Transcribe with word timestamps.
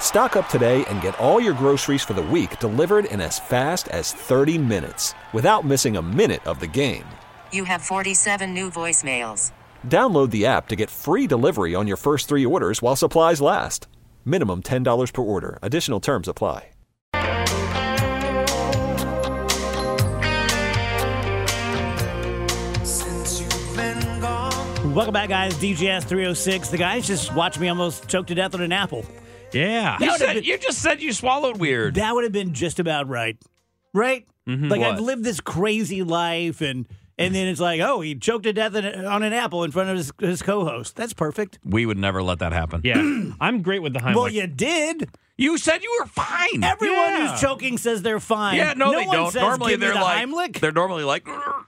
Stock 0.00 0.36
up 0.36 0.48
today 0.48 0.84
and 0.86 1.02
get 1.02 1.18
all 1.18 1.40
your 1.40 1.52
groceries 1.52 2.02
for 2.02 2.14
the 2.14 2.22
week 2.22 2.58
delivered 2.60 3.04
in 3.06 3.20
as 3.20 3.38
fast 3.38 3.88
as 3.88 4.12
30 4.12 4.56
minutes 4.56 5.12
without 5.34 5.66
missing 5.66 5.98
a 5.98 6.02
minute 6.02 6.46
of 6.46 6.60
the 6.60 6.66
game. 6.66 7.04
You 7.52 7.64
have 7.64 7.82
47 7.82 8.54
new 8.54 8.70
voicemails. 8.70 9.52
Download 9.86 10.30
the 10.30 10.46
app 10.46 10.68
to 10.68 10.76
get 10.76 10.88
free 10.88 11.26
delivery 11.26 11.74
on 11.74 11.86
your 11.86 11.98
first 11.98 12.28
three 12.28 12.46
orders 12.46 12.80
while 12.80 12.96
supplies 12.96 13.42
last. 13.42 13.88
Minimum 14.24 14.62
$10 14.62 15.12
per 15.12 15.22
order. 15.22 15.58
Additional 15.60 16.00
terms 16.00 16.28
apply. 16.28 16.70
Welcome 24.96 25.12
back, 25.12 25.28
guys. 25.28 25.52
DGS 25.56 26.04
306. 26.04 26.70
The 26.70 26.78
guys 26.78 27.06
just 27.06 27.34
watched 27.34 27.60
me 27.60 27.68
almost 27.68 28.08
choke 28.08 28.28
to 28.28 28.34
death 28.34 28.54
on 28.54 28.62
an 28.62 28.72
apple. 28.72 29.04
Yeah. 29.52 29.96
You, 30.00 30.16
said, 30.18 30.34
been- 30.34 30.44
you 30.44 30.58
just 30.58 30.78
said 30.80 31.00
you 31.02 31.12
swallowed 31.12 31.58
weird. 31.58 31.94
That 31.94 32.14
would 32.14 32.24
have 32.24 32.32
been 32.32 32.54
just 32.54 32.78
about 32.78 33.08
right. 33.08 33.36
Right? 33.94 34.26
Mhm, 34.48 34.70
like, 34.70 34.80
I've 34.82 35.00
lived 35.00 35.24
this 35.24 35.40
crazy 35.40 36.02
life, 36.02 36.60
and 36.60 36.86
and 37.18 37.34
then 37.34 37.48
it's 37.48 37.58
like, 37.60 37.80
oh, 37.80 38.00
he 38.02 38.14
choked 38.14 38.44
to 38.44 38.52
death 38.52 38.76
on- 38.76 38.84
on 39.06 39.22
an 39.22 39.32
apple 39.32 39.64
in 39.64 39.70
front 39.70 39.88
of 39.90 39.96
his, 39.96 40.12
his 40.20 40.42
co 40.42 40.64
host. 40.64 40.94
That's 40.96 41.14
perfect. 41.14 41.58
we 41.64 41.86
would 41.86 41.98
never 41.98 42.22
let 42.22 42.38
that 42.40 42.52
happen. 42.52 42.82
Yeah, 42.84 42.96
I'm 43.40 43.62
great 43.62 43.80
with 43.82 43.94
the 43.94 44.00
Heimlich. 44.00 44.14
Well, 44.14 44.28
you 44.28 44.46
did. 44.46 45.08
You 45.38 45.58
said 45.58 45.82
you 45.82 45.98
were 46.00 46.06
fine. 46.06 46.62
Everyone 46.62 46.96
Yeah. 46.96 47.30
who's 47.32 47.40
choking 47.40 47.76
says 47.78 48.02
they're 48.02 48.20
fine. 48.20 48.56
yeah, 48.56 48.74
no, 48.76 48.92
they 48.92 49.06
one 49.06 49.16
don't. 49.16 49.32
Says, 49.32 49.42
normally 49.42 49.72
"Give 49.72 49.80
they're 49.80 49.94
the 49.94 50.00
like 50.00 50.26
Heimlich. 50.28 50.60
they're 50.60 50.72
normally 50.72 51.04
like 51.04 51.24
"Grr." 51.24 51.64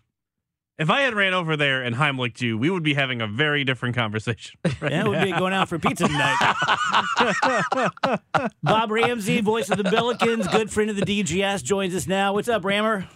If 0.78 0.90
I 0.90 1.02
had 1.02 1.14
ran 1.14 1.34
over 1.34 1.56
there 1.56 1.82
and 1.82 1.96
Heimlicked 1.96 2.40
you, 2.40 2.56
we 2.56 2.70
would 2.70 2.84
be 2.84 2.94
having 2.94 3.20
a 3.20 3.26
very 3.26 3.64
different 3.64 3.96
conversation. 3.96 4.58
right 4.80 4.92
Yeah, 4.92 5.08
we'd 5.08 5.24
be 5.24 5.32
going 5.32 5.52
out 5.52 5.68
for 5.68 5.78
pizza 5.78 6.06
tonight. 6.06 6.54
Bob 8.62 8.90
Ramsey, 8.92 9.40
voice 9.40 9.70
of 9.70 9.78
the 9.78 9.84
Billikens, 9.84 10.50
good 10.52 10.70
friend 10.70 10.88
of 10.88 10.96
the 10.96 11.02
DGS, 11.02 11.64
joins 11.64 11.94
us 11.94 12.06
now. 12.06 12.32
What's 12.32 12.48
up, 12.48 12.64
Rammer? 12.64 13.08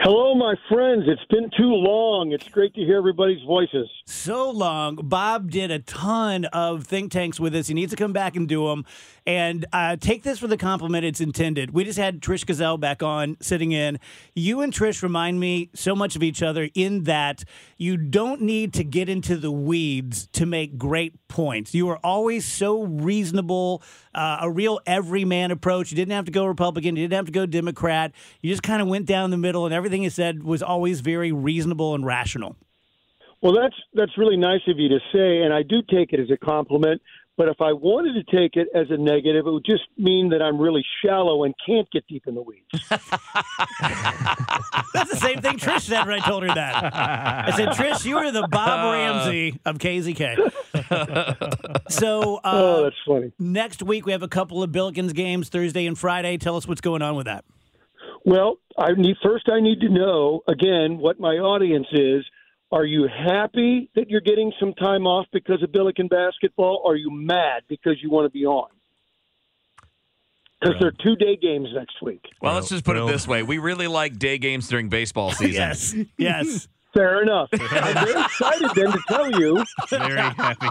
Hello, 0.00 0.34
my 0.34 0.54
friends. 0.68 1.04
It's 1.06 1.24
been 1.30 1.48
too 1.56 1.72
long. 1.72 2.32
It's 2.32 2.48
great 2.48 2.74
to 2.74 2.80
hear 2.80 2.98
everybody's 2.98 3.42
voices. 3.46 3.88
So 4.06 4.50
long. 4.50 4.96
Bob 4.96 5.52
did 5.52 5.70
a 5.70 5.78
ton 5.78 6.46
of 6.46 6.84
think 6.84 7.12
tanks 7.12 7.38
with 7.38 7.54
us. 7.54 7.68
He 7.68 7.74
needs 7.74 7.90
to 7.92 7.96
come 7.96 8.12
back 8.12 8.34
and 8.34 8.48
do 8.48 8.66
them. 8.66 8.84
And 9.26 9.64
uh, 9.72 9.96
take 9.96 10.22
this 10.22 10.38
for 10.38 10.48
the 10.48 10.58
compliment 10.58 11.04
it's 11.04 11.20
intended. 11.20 11.70
We 11.70 11.84
just 11.84 11.98
had 11.98 12.20
Trish 12.20 12.44
Gazelle 12.44 12.76
back 12.76 13.02
on 13.02 13.38
sitting 13.40 13.72
in. 13.72 13.98
You 14.34 14.60
and 14.60 14.70
Trish 14.70 15.02
remind 15.02 15.40
me 15.40 15.70
so 15.74 15.94
much 15.96 16.14
of 16.14 16.22
each 16.22 16.42
other 16.42 16.68
in 16.74 17.04
that 17.04 17.42
you 17.78 17.96
don't 17.96 18.42
need 18.42 18.74
to 18.74 18.84
get 18.84 19.08
into 19.08 19.36
the 19.36 19.50
weeds 19.50 20.26
to 20.34 20.44
make 20.44 20.76
great 20.76 21.26
points. 21.28 21.74
You 21.74 21.88
are 21.88 21.98
always 22.04 22.44
so 22.44 22.82
reasonable, 22.82 23.82
uh, 24.14 24.38
a 24.42 24.50
real 24.50 24.80
everyman 24.86 25.50
approach. 25.50 25.90
You 25.90 25.96
didn't 25.96 26.12
have 26.12 26.26
to 26.26 26.32
go 26.32 26.44
Republican, 26.44 26.94
you 26.94 27.04
didn't 27.04 27.16
have 27.16 27.26
to 27.26 27.32
go 27.32 27.46
Democrat. 27.46 28.12
You 28.42 28.50
just 28.50 28.62
kind 28.62 28.82
of 28.82 28.88
went 28.88 29.06
down 29.06 29.30
the 29.30 29.38
middle, 29.38 29.64
and 29.64 29.74
everything 29.74 30.02
you 30.02 30.10
said 30.10 30.42
was 30.42 30.62
always 30.62 31.00
very 31.00 31.32
reasonable 31.32 31.94
and 31.94 32.04
rational. 32.04 32.56
Well, 33.40 33.54
that's 33.54 33.76
that's 33.92 34.16
really 34.16 34.36
nice 34.38 34.62
of 34.68 34.78
you 34.78 34.88
to 34.88 34.98
say, 35.12 35.42
and 35.42 35.52
I 35.52 35.62
do 35.62 35.82
take 35.82 36.12
it 36.12 36.20
as 36.20 36.30
a 36.30 36.36
compliment. 36.36 37.02
But 37.36 37.48
if 37.48 37.60
I 37.60 37.72
wanted 37.72 38.14
to 38.14 38.36
take 38.36 38.54
it 38.54 38.68
as 38.74 38.86
a 38.90 38.96
negative, 38.96 39.46
it 39.46 39.50
would 39.50 39.64
just 39.64 39.82
mean 39.98 40.28
that 40.30 40.40
I'm 40.40 40.56
really 40.60 40.84
shallow 41.04 41.42
and 41.42 41.52
can't 41.66 41.90
get 41.90 42.06
deep 42.06 42.28
in 42.28 42.36
the 42.36 42.42
weeds. 42.42 42.62
That's 44.94 45.10
the 45.10 45.16
same 45.16 45.40
thing 45.40 45.58
Trish 45.58 45.80
said 45.80 46.06
when 46.06 46.20
I 46.20 46.24
told 46.24 46.44
her 46.44 46.54
that. 46.54 46.94
I 46.94 47.56
said, 47.56 47.70
Trish, 47.70 48.04
you 48.04 48.18
are 48.18 48.30
the 48.30 48.46
Bob 48.46 48.94
Ramsey 48.94 49.58
of 49.64 49.78
KZK. 49.78 50.52
So 51.88 52.36
uh, 52.36 52.40
oh, 52.44 52.82
that's 52.84 52.96
funny. 53.06 53.32
next 53.38 53.82
week 53.82 54.06
we 54.06 54.12
have 54.12 54.22
a 54.22 54.28
couple 54.28 54.62
of 54.62 54.70
Billikens 54.70 55.14
games, 55.14 55.48
Thursday 55.48 55.86
and 55.86 55.98
Friday. 55.98 56.38
Tell 56.38 56.56
us 56.56 56.66
what's 56.66 56.80
going 56.80 57.02
on 57.02 57.14
with 57.14 57.26
that. 57.26 57.44
Well, 58.24 58.58
I 58.78 58.92
need 58.96 59.16
first. 59.22 59.48
I 59.48 59.60
need 59.60 59.80
to 59.80 59.88
know 59.88 60.42
again 60.48 60.98
what 60.98 61.20
my 61.20 61.34
audience 61.34 61.86
is. 61.92 62.24
Are 62.74 62.84
you 62.84 63.06
happy 63.06 63.88
that 63.94 64.10
you're 64.10 64.20
getting 64.20 64.52
some 64.58 64.74
time 64.74 65.06
off 65.06 65.26
because 65.32 65.62
of 65.62 65.70
Billiken 65.70 66.08
basketball? 66.08 66.82
Or 66.84 66.94
are 66.94 66.96
you 66.96 67.08
mad 67.08 67.62
because 67.68 68.02
you 68.02 68.10
want 68.10 68.26
to 68.26 68.30
be 68.30 68.44
on? 68.44 68.68
Because 70.60 70.80
there 70.80 70.88
are 70.88 71.04
two 71.04 71.14
day 71.14 71.36
games 71.36 71.68
next 71.72 72.02
week. 72.02 72.24
Well, 72.42 72.54
let's 72.54 72.68
just 72.68 72.84
put 72.84 72.96
it 72.96 73.06
this 73.06 73.28
way: 73.28 73.44
we 73.44 73.58
really 73.58 73.86
like 73.86 74.18
day 74.18 74.38
games 74.38 74.66
during 74.66 74.88
baseball 74.88 75.30
season. 75.30 75.52
Yes, 75.52 75.94
yes. 76.18 76.68
Fair 76.94 77.22
enough. 77.22 77.48
I'm 77.52 77.94
very 78.06 78.20
excited 78.24 78.70
then 78.74 78.90
to 78.90 79.00
tell 79.06 79.40
you. 79.40 79.64
very 79.90 80.20
happy. 80.20 80.68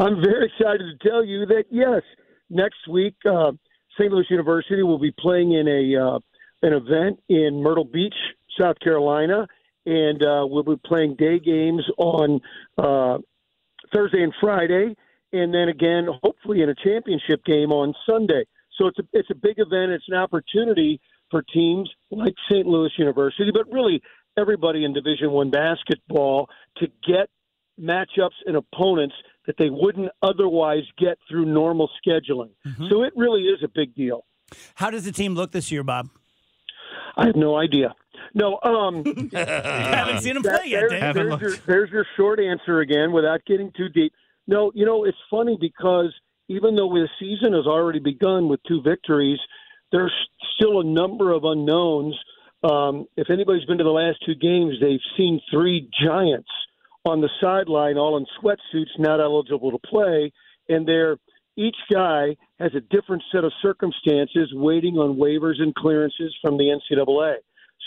I'm 0.00 0.20
very 0.20 0.46
excited 0.46 0.98
to 1.00 1.08
tell 1.08 1.24
you 1.24 1.46
that 1.46 1.64
yes, 1.70 2.02
next 2.48 2.88
week 2.88 3.14
uh, 3.24 3.52
St. 3.96 4.10
Louis 4.10 4.26
University 4.28 4.82
will 4.82 4.98
be 4.98 5.12
playing 5.16 5.52
in 5.52 5.68
a 5.68 5.96
uh, 5.96 6.18
an 6.62 6.72
event 6.72 7.20
in 7.28 7.62
Myrtle 7.62 7.84
Beach, 7.84 8.14
South 8.58 8.80
Carolina, 8.80 9.46
and 9.86 10.22
uh, 10.22 10.46
we'll 10.46 10.62
be 10.62 10.76
playing 10.84 11.16
day 11.16 11.38
games 11.38 11.82
on 11.96 12.40
uh, 12.78 13.18
Thursday 13.92 14.22
and 14.22 14.32
Friday, 14.40 14.94
and 15.32 15.54
then 15.54 15.68
again, 15.68 16.08
hopefully, 16.22 16.62
in 16.62 16.68
a 16.68 16.74
championship 16.74 17.44
game 17.44 17.72
on 17.72 17.94
Sunday. 18.06 18.44
So 18.78 18.86
it's 18.86 18.98
a 18.98 19.02
it's 19.12 19.30
a 19.30 19.34
big 19.34 19.58
event. 19.58 19.92
It's 19.92 20.08
an 20.08 20.16
opportunity 20.16 21.00
for 21.30 21.42
teams 21.42 21.90
like 22.10 22.34
St. 22.50 22.66
Louis 22.66 22.90
University, 22.98 23.50
but 23.52 23.70
really 23.72 24.02
everybody 24.36 24.84
in 24.84 24.92
Division 24.92 25.30
One 25.30 25.50
basketball 25.50 26.48
to 26.78 26.88
get 27.06 27.28
matchups 27.80 28.36
and 28.46 28.56
opponents 28.56 29.14
that 29.46 29.56
they 29.58 29.70
wouldn't 29.70 30.10
otherwise 30.22 30.82
get 30.98 31.18
through 31.28 31.46
normal 31.46 31.88
scheduling. 32.06 32.50
So 32.90 33.02
it 33.02 33.12
really 33.16 33.42
is 33.42 33.62
a 33.64 33.68
big 33.68 33.94
deal. 33.94 34.24
How 34.74 34.90
does 34.90 35.04
the 35.04 35.12
team 35.12 35.34
look 35.34 35.52
this 35.52 35.72
year, 35.72 35.82
Bob? 35.82 36.08
I 37.16 37.26
have 37.26 37.36
no 37.36 37.56
idea. 37.56 37.94
No, 38.34 38.58
um, 38.62 39.04
haven't 39.32 40.22
seen 40.22 40.36
him 40.36 40.42
play 40.42 40.66
yet, 40.66 40.84
there's, 40.88 41.14
there's, 41.14 41.40
your, 41.40 41.56
there's 41.66 41.90
your 41.90 42.06
short 42.16 42.40
answer 42.40 42.80
again 42.80 43.12
without 43.12 43.44
getting 43.46 43.72
too 43.76 43.88
deep. 43.88 44.12
No, 44.46 44.72
you 44.74 44.86
know, 44.86 45.04
it's 45.04 45.18
funny 45.30 45.56
because 45.60 46.14
even 46.48 46.74
though 46.76 46.88
the 46.88 47.08
season 47.18 47.52
has 47.52 47.66
already 47.66 48.00
begun 48.00 48.48
with 48.48 48.60
two 48.66 48.82
victories, 48.82 49.38
there's 49.92 50.12
still 50.56 50.80
a 50.80 50.84
number 50.84 51.32
of 51.32 51.44
unknowns. 51.44 52.18
Um, 52.62 53.06
if 53.16 53.30
anybody's 53.30 53.64
been 53.64 53.78
to 53.78 53.84
the 53.84 53.90
last 53.90 54.18
two 54.26 54.34
games, 54.34 54.74
they've 54.80 55.00
seen 55.16 55.40
three 55.50 55.88
giants 56.04 56.50
on 57.04 57.20
the 57.20 57.30
sideline, 57.40 57.96
all 57.96 58.16
in 58.16 58.26
sweatsuits, 58.42 58.98
not 58.98 59.20
eligible 59.20 59.70
to 59.70 59.78
play, 59.78 60.32
and 60.68 60.86
they're 60.86 61.16
each 61.56 61.76
guy 61.92 62.36
has 62.58 62.72
a 62.74 62.80
different 62.80 63.22
set 63.32 63.44
of 63.44 63.52
circumstances 63.60 64.50
waiting 64.54 64.96
on 64.96 65.16
waivers 65.16 65.60
and 65.60 65.74
clearances 65.74 66.34
from 66.40 66.56
the 66.56 66.64
NCAA. 66.64 67.34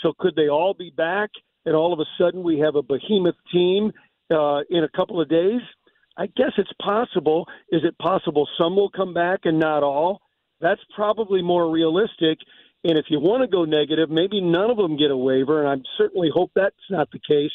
So 0.04 0.12
could 0.18 0.36
they 0.36 0.48
all 0.48 0.74
be 0.74 0.90
back 0.90 1.30
and 1.64 1.74
all 1.74 1.92
of 1.92 1.98
a 1.98 2.04
sudden 2.18 2.42
we 2.42 2.58
have 2.58 2.76
a 2.76 2.82
behemoth 2.82 3.36
team 3.52 3.90
uh, 4.30 4.60
in 4.70 4.84
a 4.84 4.88
couple 4.94 5.20
of 5.20 5.28
days? 5.28 5.62
I 6.16 6.26
guess 6.26 6.52
it's 6.58 6.72
possible. 6.80 7.46
Is 7.70 7.82
it 7.84 7.98
possible 7.98 8.46
some 8.58 8.76
will 8.76 8.90
come 8.90 9.14
back 9.14 9.40
and 9.44 9.58
not 9.58 9.82
all? 9.82 10.20
That's 10.60 10.80
probably 10.94 11.42
more 11.42 11.70
realistic. 11.70 12.38
And 12.84 12.98
if 12.98 13.06
you 13.08 13.18
want 13.18 13.42
to 13.42 13.48
go 13.48 13.64
negative, 13.64 14.10
maybe 14.10 14.40
none 14.40 14.70
of 14.70 14.76
them 14.76 14.98
get 14.98 15.10
a 15.10 15.16
waiver, 15.16 15.64
and 15.64 15.68
I 15.68 15.82
certainly 15.96 16.30
hope 16.32 16.50
that's 16.54 16.76
not 16.90 17.10
the 17.10 17.18
case. 17.18 17.50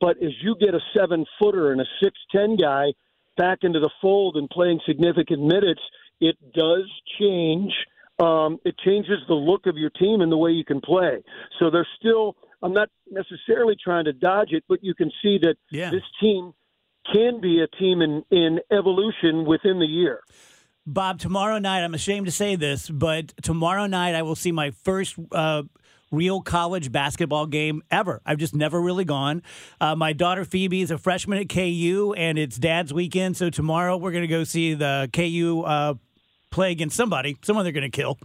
But 0.00 0.22
as 0.22 0.32
you 0.42 0.56
get 0.60 0.74
a 0.74 0.80
seven 0.96 1.24
footer 1.40 1.72
and 1.72 1.80
a 1.80 1.86
six 2.02 2.18
ten 2.30 2.56
guy 2.56 2.92
back 3.38 3.60
into 3.62 3.80
the 3.80 3.90
fold 4.02 4.36
and 4.36 4.48
playing 4.50 4.80
significant 4.86 5.42
minutes, 5.42 5.80
it 6.20 6.36
does 6.52 6.84
change. 7.18 7.72
Um, 8.18 8.58
it 8.64 8.76
changes 8.78 9.18
the 9.28 9.34
look 9.34 9.66
of 9.66 9.76
your 9.76 9.90
team 9.90 10.20
and 10.20 10.30
the 10.30 10.36
way 10.36 10.50
you 10.52 10.64
can 10.64 10.80
play. 10.80 11.22
So 11.58 11.70
they're 11.70 11.88
still. 11.98 12.36
I'm 12.62 12.72
not 12.72 12.88
necessarily 13.10 13.76
trying 13.82 14.06
to 14.06 14.12
dodge 14.14 14.52
it, 14.52 14.64
but 14.68 14.82
you 14.82 14.94
can 14.94 15.10
see 15.22 15.38
that 15.42 15.56
Yeah. 15.70 15.90
this 15.90 16.02
team 16.20 16.54
can 17.12 17.38
be 17.40 17.60
a 17.60 17.66
team 17.76 18.00
in, 18.00 18.22
in 18.30 18.58
evolution 18.72 19.44
within 19.44 19.78
the 19.80 19.86
year. 19.86 20.20
Bob, 20.86 21.18
tomorrow 21.18 21.58
night, 21.58 21.82
I'm 21.84 21.92
ashamed 21.94 22.24
to 22.26 22.32
say 22.32 22.56
this, 22.56 22.88
but 22.88 23.34
tomorrow 23.42 23.86
night 23.86 24.14
I 24.14 24.22
will 24.22 24.34
see 24.36 24.52
my 24.52 24.70
first 24.70 25.16
uh, 25.32 25.64
real 26.10 26.40
college 26.40 26.90
basketball 26.92 27.46
game 27.46 27.82
ever. 27.90 28.22
I've 28.24 28.38
just 28.38 28.54
never 28.54 28.80
really 28.80 29.04
gone. 29.04 29.42
Uh, 29.80 29.94
my 29.96 30.12
daughter 30.14 30.44
Phoebe 30.46 30.80
is 30.80 30.90
a 30.90 30.96
freshman 30.96 31.38
at 31.38 31.48
KU, 31.50 32.14
and 32.16 32.38
it's 32.38 32.56
dad's 32.56 32.94
weekend. 32.94 33.36
So 33.36 33.50
tomorrow 33.50 33.96
we're 33.98 34.12
going 34.12 34.22
to 34.22 34.28
go 34.28 34.44
see 34.44 34.72
the 34.74 35.10
KU 35.12 35.62
uh, 35.66 35.94
play 36.54 36.70
against 36.70 36.96
somebody, 36.96 37.36
someone 37.42 37.64
they're 37.64 37.72
going 37.72 37.90
to 37.90 37.96
kill. 37.96 38.18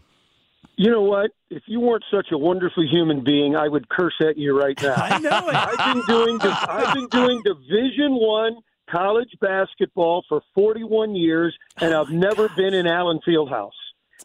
You 0.75 0.91
know 0.91 1.01
what? 1.01 1.31
If 1.49 1.63
you 1.65 1.79
weren't 1.79 2.05
such 2.11 2.27
a 2.31 2.37
wonderful 2.37 2.85
human 2.87 3.23
being, 3.23 3.55
I 3.55 3.67
would 3.67 3.89
curse 3.89 4.13
at 4.21 4.37
you 4.37 4.57
right 4.57 4.81
now. 4.81 4.93
I 4.97 5.19
know 5.19 5.49
it. 5.49 5.55
I've 5.55 5.95
been 5.95 6.05
doing 6.07 6.39
I've 6.41 6.93
been 6.93 7.07
doing 7.07 7.41
Division 7.43 8.15
One 8.15 8.57
college 8.89 9.29
basketball 9.41 10.23
for 10.29 10.41
41 10.55 11.15
years, 11.15 11.55
and 11.77 11.93
I've 11.93 12.09
never 12.09 12.49
been 12.49 12.73
in 12.73 12.87
Allen 12.87 13.19
Fieldhouse. 13.27 13.71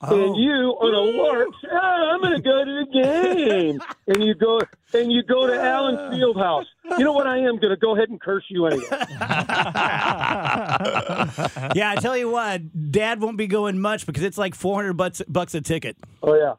And 0.02 0.36
you 0.36 0.52
on 0.80 0.92
a 0.92 1.00
lark, 1.22 1.48
say, 1.62 1.68
"Ah, 1.72 2.12
I'm 2.14 2.20
going 2.20 2.34
to 2.36 2.42
go 2.42 2.64
to 2.64 2.84
the 2.84 2.86
game, 3.02 3.80
and 4.08 4.24
you 4.24 4.34
go 4.34 4.60
and 4.92 5.10
you 5.12 5.22
go 5.22 5.46
to 5.46 5.54
Allen 5.60 5.96
Fieldhouse. 6.12 6.64
You 6.98 7.04
know 7.04 7.12
what? 7.12 7.26
I 7.26 7.38
am 7.38 7.56
going 7.58 7.70
to 7.70 7.76
go 7.76 7.94
ahead 7.96 8.08
and 8.10 8.20
curse 8.20 8.44
you 8.48 8.66
anyway. 8.66 8.84
yeah, 11.74 11.92
I 11.96 11.96
tell 12.00 12.16
you 12.16 12.28
what, 12.28 12.90
Dad 12.92 13.20
won't 13.20 13.36
be 13.38 13.46
going 13.46 13.80
much 13.80 14.06
because 14.06 14.22
it's 14.22 14.38
like 14.38 14.54
400 14.54 14.92
bucks, 14.94 15.22
bucks 15.28 15.54
a 15.54 15.60
ticket. 15.60 15.96
Oh 16.22 16.34
yeah, 16.34 16.54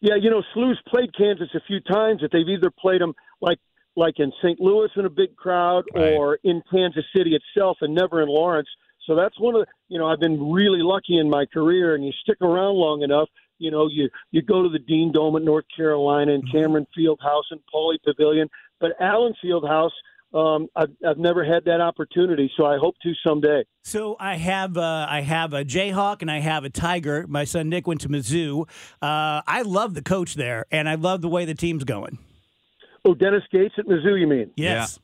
yeah. 0.00 0.14
You 0.20 0.30
know, 0.30 0.42
SLU's 0.54 0.78
played 0.88 1.10
Kansas 1.16 1.48
a 1.54 1.60
few 1.66 1.80
times. 1.80 2.20
That 2.22 2.30
they've 2.32 2.48
either 2.48 2.70
played 2.70 3.00
them 3.00 3.14
like 3.40 3.58
like 3.96 4.14
in 4.18 4.32
St. 4.42 4.60
Louis 4.60 4.88
in 4.96 5.04
a 5.04 5.10
big 5.10 5.34
crowd, 5.36 5.84
Right. 5.94 6.12
or 6.14 6.38
in 6.44 6.62
Kansas 6.70 7.04
City 7.16 7.34
itself, 7.36 7.78
and 7.80 7.94
never 7.94 8.22
in 8.22 8.28
Lawrence. 8.28 8.68
So 9.08 9.16
that's 9.16 9.38
one 9.40 9.56
of 9.56 9.62
the. 9.62 9.66
You 9.88 9.98
know, 9.98 10.06
I've 10.06 10.20
been 10.20 10.52
really 10.52 10.82
lucky 10.82 11.18
in 11.18 11.28
my 11.28 11.46
career, 11.46 11.94
and 11.94 12.04
you 12.04 12.12
stick 12.22 12.36
around 12.42 12.76
long 12.76 13.02
enough. 13.02 13.28
You 13.58 13.70
know, 13.72 13.88
you 13.90 14.08
you 14.30 14.42
go 14.42 14.62
to 14.62 14.68
the 14.68 14.78
Dean 14.78 15.10
Dome 15.10 15.34
at 15.36 15.42
North 15.42 15.64
Carolina 15.74 16.34
and 16.34 16.44
Cameron 16.52 16.86
Fieldhouse 16.96 17.48
and 17.50 17.60
Pauley 17.74 17.96
Pavilion, 18.04 18.48
but 18.78 18.92
Allen 19.00 19.34
Fieldhouse. 19.44 19.90
Um, 20.34 20.68
I've, 20.76 20.90
I've 21.08 21.16
never 21.16 21.42
had 21.42 21.64
that 21.64 21.80
opportunity, 21.80 22.52
so 22.54 22.66
I 22.66 22.76
hope 22.76 22.96
to 23.02 23.14
someday. 23.26 23.64
So 23.84 24.14
I 24.20 24.36
have 24.36 24.76
uh, 24.76 25.06
I 25.08 25.22
have 25.22 25.54
a 25.54 25.64
Jayhawk 25.64 26.20
and 26.20 26.30
I 26.30 26.40
have 26.40 26.64
a 26.64 26.70
Tiger. 26.70 27.26
My 27.26 27.44
son 27.44 27.70
Nick 27.70 27.86
went 27.86 28.02
to 28.02 28.10
Mizzou. 28.10 28.68
Uh, 29.00 29.40
I 29.46 29.62
love 29.62 29.94
the 29.94 30.02
coach 30.02 30.34
there, 30.34 30.66
and 30.70 30.86
I 30.86 30.96
love 30.96 31.22
the 31.22 31.30
way 31.30 31.46
the 31.46 31.54
team's 31.54 31.84
going. 31.84 32.18
Oh, 33.06 33.14
Dennis 33.14 33.44
Gates 33.50 33.74
at 33.78 33.86
Mizzou, 33.86 34.20
you 34.20 34.26
mean? 34.26 34.50
Yes. 34.54 34.98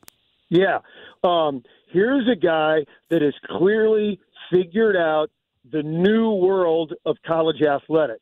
Yeah. 0.50 0.80
Um, 1.22 1.62
here's 1.94 2.28
a 2.28 2.36
guy 2.36 2.84
that 3.08 3.22
has 3.22 3.32
clearly 3.56 4.20
figured 4.52 4.96
out 4.96 5.28
the 5.72 5.82
new 5.82 6.32
world 6.32 6.92
of 7.06 7.16
college 7.26 7.62
athletics. 7.62 8.20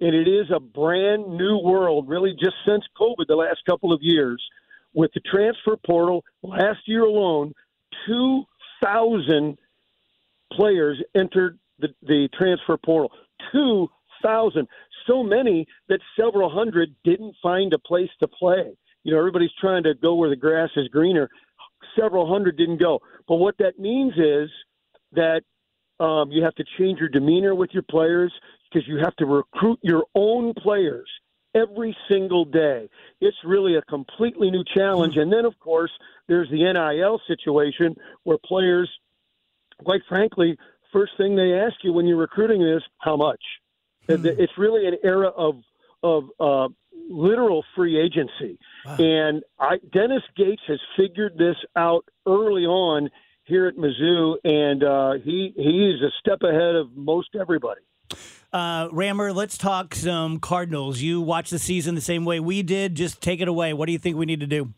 And 0.00 0.14
it 0.14 0.28
is 0.28 0.46
a 0.54 0.60
brand 0.60 1.26
new 1.26 1.58
world, 1.58 2.06
really, 2.08 2.36
just 2.38 2.54
since 2.68 2.84
COVID, 3.00 3.26
the 3.26 3.34
last 3.34 3.60
couple 3.68 3.92
of 3.92 4.00
years. 4.02 4.40
With 4.94 5.10
the 5.14 5.20
transfer 5.20 5.76
portal, 5.84 6.22
last 6.42 6.80
year 6.86 7.02
alone, 7.02 7.52
2,000 8.06 9.58
players 10.52 11.02
entered 11.14 11.58
the, 11.78 11.88
the 12.02 12.28
transfer 12.38 12.76
portal. 12.76 13.10
2,000. 13.52 14.68
So 15.06 15.22
many 15.22 15.66
that 15.88 16.00
several 16.18 16.50
hundred 16.50 16.94
didn't 17.04 17.34
find 17.42 17.72
a 17.72 17.78
place 17.78 18.10
to 18.20 18.28
play. 18.28 18.76
You 19.02 19.12
know, 19.12 19.18
everybody's 19.18 19.50
trying 19.60 19.84
to 19.84 19.94
go 19.94 20.14
where 20.14 20.28
the 20.30 20.36
grass 20.36 20.70
is 20.76 20.88
greener. 20.88 21.28
Several 21.98 22.30
hundred 22.30 22.56
didn't 22.56 22.78
go. 22.78 23.00
But 23.28 23.36
what 23.36 23.56
that 23.58 23.78
means 23.78 24.12
is 24.16 24.50
that 25.12 25.42
um, 25.98 26.30
you 26.30 26.42
have 26.44 26.54
to 26.56 26.64
change 26.78 26.98
your 26.98 27.08
demeanor 27.08 27.54
with 27.54 27.70
your 27.72 27.82
players 27.82 28.32
because 28.70 28.86
you 28.86 28.98
have 28.98 29.16
to 29.16 29.26
recruit 29.26 29.78
your 29.82 30.04
own 30.14 30.52
players 30.54 31.08
every 31.54 31.96
single 32.08 32.44
day. 32.44 32.88
It's 33.20 33.36
really 33.44 33.76
a 33.76 33.82
completely 33.82 34.50
new 34.50 34.64
challenge. 34.76 35.16
And 35.16 35.32
then, 35.32 35.44
of 35.44 35.58
course, 35.58 35.90
there's 36.28 36.50
the 36.50 36.70
NIL 36.72 37.20
situation 37.26 37.96
where 38.24 38.36
players, 38.44 38.90
quite 39.82 40.02
frankly, 40.08 40.58
first 40.92 41.12
thing 41.16 41.36
they 41.36 41.54
ask 41.54 41.76
you 41.82 41.92
when 41.92 42.06
you're 42.06 42.18
recruiting 42.18 42.62
is 42.62 42.82
how 42.98 43.16
much. 43.16 43.40
It's 44.08 44.52
really 44.56 44.86
an 44.86 44.96
era 45.02 45.28
of 45.28 45.56
of 46.02 46.24
uh, 46.38 46.68
literal 47.08 47.64
free 47.74 47.98
agency, 48.00 48.58
and 48.84 49.42
I, 49.58 49.76
Dennis 49.92 50.22
Gates 50.36 50.62
has 50.68 50.80
figured 50.96 51.36
this 51.38 51.56
out 51.76 52.04
early 52.26 52.64
on 52.64 53.10
here 53.44 53.66
at 53.66 53.76
Mizzou, 53.76 54.36
and 54.44 54.82
uh, 54.82 55.12
he 55.24 55.52
he 55.56 55.94
is 55.94 56.02
a 56.02 56.10
step 56.20 56.42
ahead 56.42 56.74
of 56.74 56.96
most 56.96 57.28
everybody. 57.38 57.80
Uh, 58.52 58.88
Rammer, 58.92 59.32
let's 59.32 59.58
talk 59.58 59.94
some 59.94 60.38
Cardinals. 60.38 61.00
You 61.00 61.20
watched 61.20 61.50
the 61.50 61.58
season 61.58 61.94
the 61.94 62.00
same 62.00 62.24
way 62.24 62.40
we 62.40 62.62
did. 62.62 62.94
Just 62.94 63.20
take 63.20 63.40
it 63.40 63.48
away. 63.48 63.72
What 63.72 63.86
do 63.86 63.92
you 63.92 63.98
think 63.98 64.16
we 64.16 64.26
need 64.26 64.40
to 64.40 64.46
do? 64.46 64.72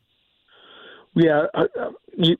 Yeah, 1.14 1.46
uh, 1.54 1.64
uh, 1.78 1.90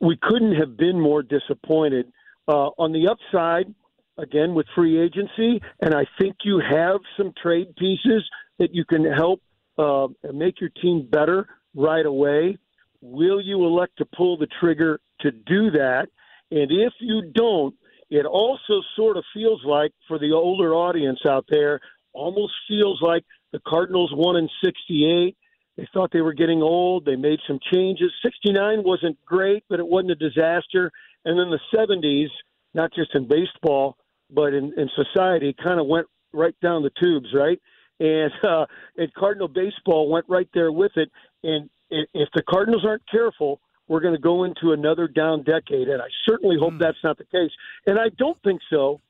we 0.00 0.18
couldn't 0.20 0.54
have 0.56 0.76
been 0.76 1.00
more 1.00 1.22
disappointed. 1.22 2.12
Uh, 2.46 2.70
on 2.78 2.92
the 2.92 3.08
upside, 3.08 3.74
again 4.18 4.54
with 4.54 4.66
free 4.74 5.00
agency, 5.00 5.60
and 5.80 5.94
I 5.94 6.06
think 6.18 6.36
you 6.44 6.60
have 6.60 7.00
some 7.16 7.32
trade 7.40 7.74
pieces 7.76 8.28
that 8.58 8.74
you 8.74 8.84
can 8.84 9.04
help 9.04 9.40
uh, 9.78 10.08
make 10.32 10.60
your 10.60 10.70
team 10.70 11.08
better 11.10 11.48
right 11.74 12.04
away. 12.04 12.58
Will 13.00 13.40
you 13.40 13.64
elect 13.64 13.96
to 13.98 14.04
pull 14.04 14.36
the 14.36 14.48
trigger 14.60 15.00
to 15.20 15.30
do 15.30 15.70
that? 15.70 16.08
And 16.50 16.70
if 16.70 16.92
you 17.00 17.30
don't, 17.34 17.74
it 18.10 18.24
also 18.24 18.82
sort 18.96 19.16
of 19.16 19.24
feels 19.34 19.62
like, 19.64 19.92
for 20.06 20.18
the 20.18 20.32
older 20.32 20.74
audience 20.74 21.20
out 21.28 21.44
there, 21.48 21.80
almost 22.12 22.54
feels 22.66 23.00
like 23.02 23.24
the 23.52 23.60
Cardinals 23.66 24.10
won 24.14 24.36
in 24.36 24.48
'68. 24.64 25.36
They 25.76 25.88
thought 25.94 26.10
they 26.12 26.22
were 26.22 26.32
getting 26.32 26.60
old. 26.60 27.04
They 27.04 27.16
made 27.16 27.38
some 27.46 27.60
changes. 27.72 28.10
69 28.24 28.82
wasn't 28.82 29.16
great, 29.24 29.62
but 29.68 29.78
it 29.78 29.86
wasn't 29.86 30.10
a 30.10 30.14
disaster. 30.16 30.90
And 31.24 31.38
then 31.38 31.50
the 31.50 31.60
70s, 31.72 32.30
not 32.74 32.92
just 32.92 33.14
in 33.14 33.28
baseball, 33.28 33.96
but 34.28 34.54
in, 34.54 34.72
in 34.76 34.90
society, 34.96 35.54
kind 35.62 35.78
of 35.78 35.86
went 35.86 36.08
right 36.32 36.54
down 36.60 36.82
the 36.82 36.90
tubes, 37.00 37.28
right? 37.32 37.60
And, 38.00 38.32
uh, 38.42 38.66
and 38.96 39.12
Cardinal 39.14 39.48
baseball 39.48 40.10
went 40.10 40.26
right 40.28 40.48
there 40.54 40.72
with 40.72 40.92
it. 40.96 41.10
And 41.42 41.68
if 41.90 42.28
the 42.34 42.42
Cardinals 42.48 42.84
aren't 42.86 43.08
careful, 43.10 43.60
we're 43.88 44.00
going 44.00 44.14
to 44.14 44.20
go 44.20 44.44
into 44.44 44.72
another 44.72 45.08
down 45.08 45.42
decade. 45.42 45.88
And 45.88 46.02
I 46.02 46.08
certainly 46.28 46.56
hope 46.60 46.74
that's 46.78 47.02
not 47.02 47.18
the 47.18 47.24
case. 47.24 47.50
And 47.86 47.98
I 47.98 48.10
don't 48.18 48.40
think 48.42 48.60
so 48.70 49.00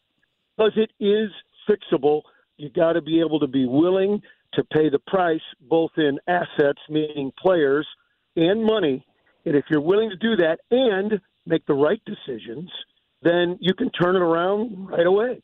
because 0.56 0.72
it 0.76 0.90
is 1.00 1.30
fixable. 1.68 2.22
You 2.56 2.70
got 2.70 2.92
to 2.92 3.02
be 3.02 3.20
able 3.20 3.40
to 3.40 3.46
be 3.46 3.66
willing 3.66 4.22
to 4.54 4.64
pay 4.64 4.88
the 4.88 4.98
price, 4.98 5.42
both 5.60 5.90
in 5.96 6.18
assets, 6.26 6.80
meaning 6.88 7.32
players, 7.38 7.86
and 8.36 8.64
money. 8.64 9.04
And 9.44 9.56
if 9.56 9.64
you're 9.70 9.80
willing 9.80 10.10
to 10.10 10.16
do 10.16 10.36
that 10.36 10.60
and 10.70 11.20
make 11.46 11.66
the 11.66 11.74
right 11.74 12.00
decisions, 12.04 12.70
then 13.22 13.58
you 13.60 13.74
can 13.74 13.90
turn 13.90 14.16
it 14.16 14.22
around 14.22 14.88
right 14.88 15.06
away. 15.06 15.42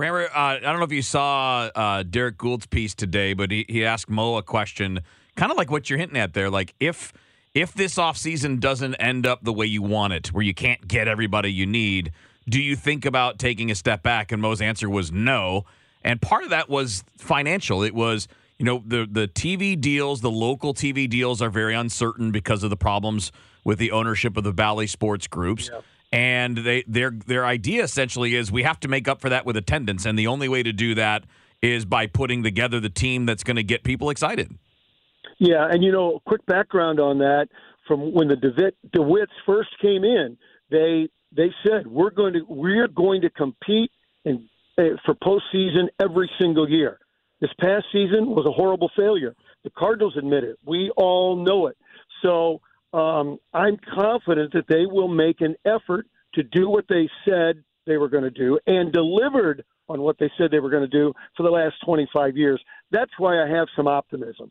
Rammer, 0.00 0.24
uh, 0.34 0.38
I 0.38 0.58
don't 0.58 0.78
know 0.78 0.84
if 0.84 0.92
you 0.92 1.02
saw 1.02 1.70
uh, 1.74 2.02
Derrick 2.02 2.38
Goold's 2.38 2.66
piece 2.66 2.94
today, 2.94 3.34
but 3.34 3.50
he, 3.50 3.66
he 3.68 3.84
asked 3.84 4.08
Mo 4.08 4.36
a 4.36 4.42
question, 4.42 5.00
kind 5.36 5.52
of 5.52 5.58
like 5.58 5.70
what 5.70 5.90
you're 5.90 5.98
hinting 5.98 6.16
at 6.16 6.32
there. 6.32 6.50
Like, 6.50 6.74
if 6.80 7.12
if 7.52 7.74
this 7.74 7.96
offseason 7.96 8.60
doesn't 8.60 8.94
end 8.94 9.26
up 9.26 9.42
the 9.42 9.52
way 9.52 9.66
you 9.66 9.82
want 9.82 10.12
it, 10.12 10.28
where 10.28 10.42
you 10.42 10.54
can't 10.54 10.86
get 10.88 11.06
everybody 11.08 11.52
you 11.52 11.66
need, 11.66 12.12
do 12.48 12.60
you 12.60 12.76
think 12.76 13.04
about 13.04 13.38
taking 13.38 13.70
a 13.70 13.74
step 13.74 14.02
back? 14.02 14.32
And 14.32 14.40
Mo's 14.40 14.60
answer 14.60 14.88
was 14.88 15.12
no. 15.12 15.64
And 16.02 16.22
part 16.22 16.44
of 16.44 16.50
that 16.50 16.68
was 16.70 17.04
financial. 17.18 17.82
It 17.82 17.94
was, 17.94 18.26
you 18.58 18.64
know, 18.64 18.82
the 18.86 19.06
the 19.10 19.28
TV 19.28 19.78
deals, 19.78 20.22
the 20.22 20.30
local 20.30 20.72
TV 20.72 21.08
deals 21.10 21.42
are 21.42 21.50
very 21.50 21.74
uncertain 21.74 22.30
because 22.30 22.62
of 22.62 22.70
the 22.70 22.76
problems 22.76 23.32
with 23.64 23.78
the 23.78 23.90
ownership 23.90 24.38
of 24.38 24.44
the 24.44 24.52
Bally 24.52 24.86
Sports 24.86 25.26
Groups. 25.26 25.70
And 26.12 26.58
they 26.58 26.82
their 26.88 27.12
their 27.12 27.46
idea 27.46 27.84
essentially 27.84 28.34
is 28.34 28.50
we 28.50 28.64
have 28.64 28.80
to 28.80 28.88
make 28.88 29.06
up 29.06 29.20
for 29.20 29.28
that 29.28 29.46
with 29.46 29.56
attendance, 29.56 30.04
and 30.04 30.18
the 30.18 30.26
only 30.26 30.48
way 30.48 30.62
to 30.62 30.72
do 30.72 30.94
that 30.96 31.24
is 31.62 31.84
by 31.84 32.06
putting 32.06 32.42
together 32.42 32.80
the 32.80 32.90
team 32.90 33.26
that's 33.26 33.44
going 33.44 33.56
to 33.56 33.62
get 33.62 33.84
people 33.84 34.10
excited. 34.10 34.56
Yeah, 35.38 35.68
and 35.70 35.84
you 35.84 35.92
know, 35.92 36.20
quick 36.26 36.44
background 36.46 36.98
on 36.98 37.18
that 37.18 37.48
from 37.86 38.12
when 38.12 38.28
the 38.28 38.36
DeWitt, 38.36 38.76
DeWitts 38.94 39.34
first 39.44 39.70
came 39.82 40.04
in, 40.04 40.36
they 40.70 41.08
they 41.34 41.50
said 41.66 41.86
we're 41.86 42.10
going 42.10 42.34
to 42.34 42.40
we're 42.48 42.88
going 42.88 43.22
to 43.22 43.30
compete 43.30 43.90
and 44.24 44.48
uh, 44.78 44.82
for 45.04 45.14
postseason 45.16 45.88
every 46.00 46.30
single 46.40 46.68
year. 46.68 46.98
This 47.40 47.50
past 47.58 47.86
season 47.92 48.26
was 48.30 48.46
a 48.46 48.52
horrible 48.52 48.90
failure. 48.96 49.34
The 49.64 49.70
Cardinals 49.70 50.14
admit 50.16 50.44
it. 50.44 50.56
We 50.64 50.90
all 50.96 51.36
know 51.36 51.66
it. 51.66 51.76
So 52.22 52.60
um, 52.92 53.38
I'm 53.52 53.76
confident 53.94 54.52
that 54.52 54.66
they 54.68 54.86
will 54.86 55.08
make 55.08 55.40
an 55.40 55.54
effort 55.64 56.06
to 56.34 56.42
do 56.42 56.68
what 56.68 56.84
they 56.88 57.08
said 57.28 57.62
they 57.86 57.96
were 57.96 58.08
going 58.08 58.24
to 58.24 58.30
do 58.30 58.58
and 58.66 58.92
delivered 58.92 59.64
on 59.88 60.00
what 60.02 60.16
they 60.18 60.30
said 60.38 60.50
they 60.50 60.60
were 60.60 60.70
going 60.70 60.88
to 60.88 60.98
do 60.98 61.12
for 61.36 61.42
the 61.42 61.50
last 61.50 61.74
25 61.84 62.36
years. 62.36 62.62
That's 62.90 63.10
why 63.18 63.42
I 63.42 63.48
have 63.48 63.68
some 63.74 63.88
optimism. 63.88 64.50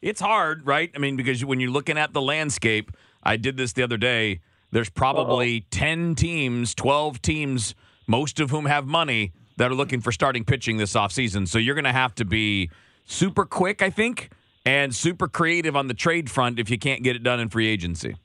It's 0.00 0.20
hard, 0.20 0.66
right? 0.66 0.90
I 0.94 0.98
mean, 0.98 1.16
because 1.16 1.44
when 1.44 1.60
you're 1.60 1.70
looking 1.70 1.98
at 1.98 2.12
the 2.12 2.22
landscape, 2.22 2.90
I 3.22 3.36
did 3.36 3.56
this 3.56 3.72
the 3.72 3.82
other 3.82 3.96
day. 3.96 4.40
there's 4.70 4.90
probably 4.90 5.66
10 5.70 6.14
teams, 6.14 6.74
12 6.74 7.20
teams, 7.20 7.74
most 8.06 8.40
of 8.40 8.50
whom 8.50 8.64
have 8.64 8.86
money 8.86 9.32
that 9.58 9.70
are 9.70 9.74
looking 9.74 10.00
for 10.00 10.10
starting 10.10 10.44
pitching 10.44 10.78
this 10.78 10.94
offseason. 10.94 11.46
So 11.46 11.58
you're 11.58 11.74
going 11.74 11.84
to 11.84 11.92
have 11.92 12.14
to 12.16 12.24
be 12.24 12.70
super 13.04 13.44
quick, 13.44 13.82
I 13.82 13.90
think, 13.90 14.30
and 14.64 14.94
super 14.94 15.28
creative 15.28 15.76
on 15.76 15.88
the 15.88 15.94
trade 15.94 16.30
front 16.30 16.58
if 16.58 16.70
you 16.70 16.78
can't 16.78 17.02
get 17.02 17.16
it 17.16 17.22
done 17.22 17.40
in 17.40 17.48
free 17.48 17.68
agency. 17.68 18.16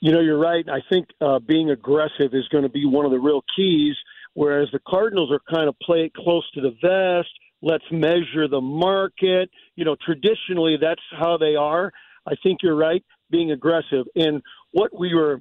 You 0.00 0.12
know, 0.12 0.20
you're 0.20 0.38
right. 0.38 0.64
I 0.68 0.80
think 0.90 1.06
uh, 1.20 1.38
being 1.38 1.70
aggressive 1.70 2.34
is 2.34 2.46
going 2.48 2.64
to 2.64 2.68
be 2.68 2.84
one 2.84 3.04
of 3.04 3.10
the 3.10 3.18
real 3.18 3.42
keys. 3.56 3.94
Whereas 4.34 4.68
the 4.72 4.80
Cardinals 4.86 5.30
are 5.30 5.40
kind 5.48 5.68
of 5.68 5.78
play 5.80 6.00
it 6.00 6.14
close 6.14 6.48
to 6.52 6.60
the 6.60 6.74
vest. 6.82 7.30
Let's 7.62 7.84
measure 7.90 8.48
the 8.48 8.60
market. 8.60 9.48
You 9.76 9.84
know, 9.84 9.96
traditionally 10.04 10.76
that's 10.80 11.00
how 11.18 11.38
they 11.38 11.54
are. 11.54 11.92
I 12.26 12.34
think 12.42 12.58
you're 12.62 12.76
right, 12.76 13.04
being 13.30 13.52
aggressive. 13.52 14.06
And 14.16 14.42
what 14.72 14.98
we 14.98 15.14
were 15.14 15.40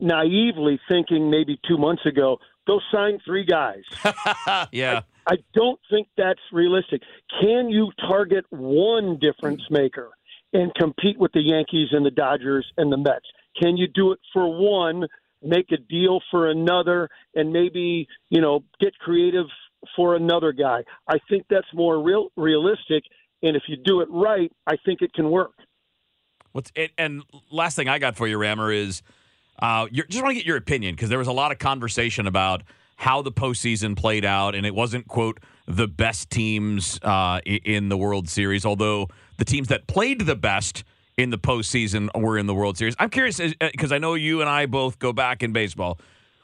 naively 0.00 0.80
thinking 0.88 1.30
maybe 1.30 1.58
two 1.68 1.78
months 1.78 2.04
ago, 2.06 2.38
go 2.66 2.80
sign 2.92 3.18
three 3.24 3.44
guys. 3.44 3.82
yeah. 4.72 5.00
I, 5.00 5.02
I 5.26 5.36
don't 5.54 5.80
think 5.90 6.08
that's 6.16 6.40
realistic. 6.52 7.02
Can 7.40 7.68
you 7.68 7.90
target 8.08 8.44
one 8.50 9.18
difference 9.18 9.62
maker 9.70 10.10
and 10.52 10.72
compete 10.74 11.18
with 11.18 11.32
the 11.32 11.40
Yankees 11.40 11.88
and 11.90 12.06
the 12.06 12.10
Dodgers 12.10 12.66
and 12.76 12.92
the 12.92 12.96
Mets? 12.96 13.26
Can 13.60 13.76
you 13.76 13.88
do 13.88 14.12
it 14.12 14.20
for 14.32 14.46
one, 14.46 15.06
make 15.42 15.72
a 15.72 15.76
deal 15.76 16.20
for 16.30 16.48
another, 16.50 17.08
and 17.34 17.52
maybe, 17.52 18.06
you 18.30 18.40
know, 18.40 18.62
get 18.80 18.96
creative 18.98 19.46
for 19.96 20.14
another 20.14 20.52
guy? 20.52 20.84
I 21.08 21.18
think 21.28 21.46
that's 21.50 21.66
more 21.74 22.02
real 22.02 22.28
realistic. 22.36 23.04
And 23.42 23.56
if 23.56 23.64
you 23.66 23.76
do 23.76 24.00
it 24.00 24.08
right, 24.10 24.52
I 24.66 24.76
think 24.84 25.02
it 25.02 25.12
can 25.12 25.30
work. 25.30 25.54
What's 26.52 26.72
it, 26.74 26.92
and 26.96 27.22
last 27.50 27.76
thing 27.76 27.88
I 27.88 27.98
got 27.98 28.16
for 28.16 28.26
you, 28.26 28.38
Rammer, 28.38 28.72
is 28.72 29.02
uh, 29.58 29.88
just 29.88 30.22
want 30.22 30.30
to 30.30 30.34
get 30.34 30.46
your 30.46 30.56
opinion 30.56 30.94
because 30.94 31.08
there 31.08 31.18
was 31.18 31.28
a 31.28 31.32
lot 31.32 31.52
of 31.52 31.58
conversation 31.58 32.26
about 32.26 32.62
how 32.96 33.22
the 33.22 33.32
postseason 33.32 33.96
played 33.96 34.24
out, 34.24 34.54
and 34.54 34.66
it 34.66 34.74
wasn't 34.74 35.06
quote 35.06 35.38
the 35.68 35.86
best 35.86 36.30
teams 36.30 36.98
uh, 37.02 37.40
in 37.44 37.88
the 37.88 37.96
World 37.96 38.28
Series, 38.28 38.64
although 38.64 39.08
the 39.38 39.44
teams 39.44 39.68
that 39.68 39.86
played 39.86 40.22
the 40.22 40.36
best 40.36 40.84
in 41.16 41.30
the 41.30 41.38
postseason 41.38 42.08
were 42.14 42.38
in 42.38 42.46
the 42.46 42.54
World 42.54 42.76
Series. 42.76 42.94
I'm 42.98 43.10
curious 43.10 43.38
because 43.38 43.92
uh, 43.92 43.94
I 43.94 43.98
know 43.98 44.14
you 44.14 44.40
and 44.40 44.50
I 44.50 44.66
both 44.66 44.98
go 44.98 45.12
back 45.12 45.42
in 45.42 45.52
baseball. 45.52 45.98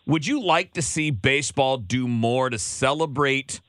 Would 0.06 0.26
you 0.26 0.42
like 0.42 0.72
to 0.74 0.82
see 0.82 1.10
baseball 1.10 1.78
do 1.78 2.08
more 2.08 2.50
to 2.50 2.58
celebrate 2.58 3.60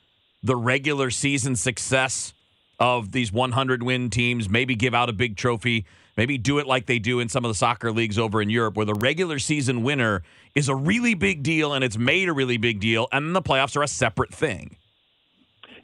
the 0.42 0.56
regular 0.56 1.12
season 1.12 1.56
success 1.56 2.34
of 2.80 3.12
these 3.12 3.32
100 3.32 3.84
win 3.84 4.10
teams? 4.10 4.50
Maybe 4.50 4.76
give 4.76 4.96
out 4.96 5.10
a 5.10 5.14
big 5.14 5.38
trophy 5.38 5.86
Maybe 6.16 6.38
do 6.38 6.60
it 6.60 6.68
like 6.68 6.86
they 6.86 7.00
do 7.00 7.20
in 7.20 7.30
some 7.30 7.44
of 7.44 7.50
the 7.50 7.56
soccer 7.56 7.92
leagues 7.92 8.20
over 8.20 8.42
in 8.42 8.50
Europe, 8.50 8.76
where 8.76 8.86
the 8.86 8.94
regular 8.94 9.40
season 9.40 9.84
winner 9.84 10.24
is 10.56 10.70
a 10.70 10.76
really 10.76 11.16
big 11.16 11.44
deal 11.44 11.74
and 11.74 11.84
it's 11.84 11.98
made 11.98 12.30
a 12.30 12.34
really 12.34 12.58
big 12.58 12.80
deal, 12.80 13.08
and 13.12 13.36
the 13.36 13.42
playoffs 13.42 13.76
are 13.76 13.84
a 13.84 13.88
separate 13.88 14.34
thing. 14.34 14.78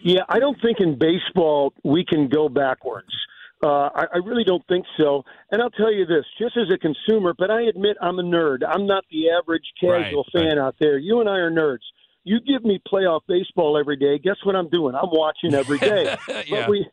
Yeah, 0.02 0.22
I 0.30 0.40
don't 0.40 0.58
think 0.62 0.80
in 0.80 0.98
baseball 0.98 1.74
we 1.84 2.06
can 2.06 2.30
go 2.30 2.48
backwards. 2.48 3.10
Uh, 3.62 3.90
I, 3.94 4.06
I 4.14 4.18
really 4.24 4.46
don't 4.46 4.66
think 4.68 4.86
so. 4.98 5.24
And 5.52 5.62
I'll 5.62 5.70
tell 5.72 5.92
you 5.94 6.06
this, 6.06 6.24
just 6.40 6.56
as 6.56 6.74
a 6.74 6.78
consumer, 6.78 7.34
but 7.38 7.52
I 7.52 7.64
admit 7.64 7.98
I'm 8.02 8.18
a 8.20 8.24
nerd. 8.24 8.60
I'm 8.66 8.88
not 8.88 9.04
the 9.12 9.30
average 9.32 9.66
casual 9.80 10.26
right, 10.34 10.42
fan 10.42 10.58
right. 10.58 10.68
out 10.68 10.76
there. 10.80 10.98
You 10.98 11.20
and 11.20 11.28
I 11.28 11.38
are 11.38 11.52
nerds. 11.52 11.84
You 12.24 12.40
give 12.40 12.64
me 12.64 12.82
playoff 12.92 13.22
baseball 13.28 13.78
every 13.78 13.98
day. 13.98 14.18
Guess 14.18 14.38
what 14.44 14.56
I'm 14.56 14.70
doing? 14.70 14.96
I'm 14.96 15.10
watching 15.12 15.54
every 15.54 15.80
day. 15.80 16.16
yeah. 16.28 16.44
But 16.50 16.70
we 16.70 16.88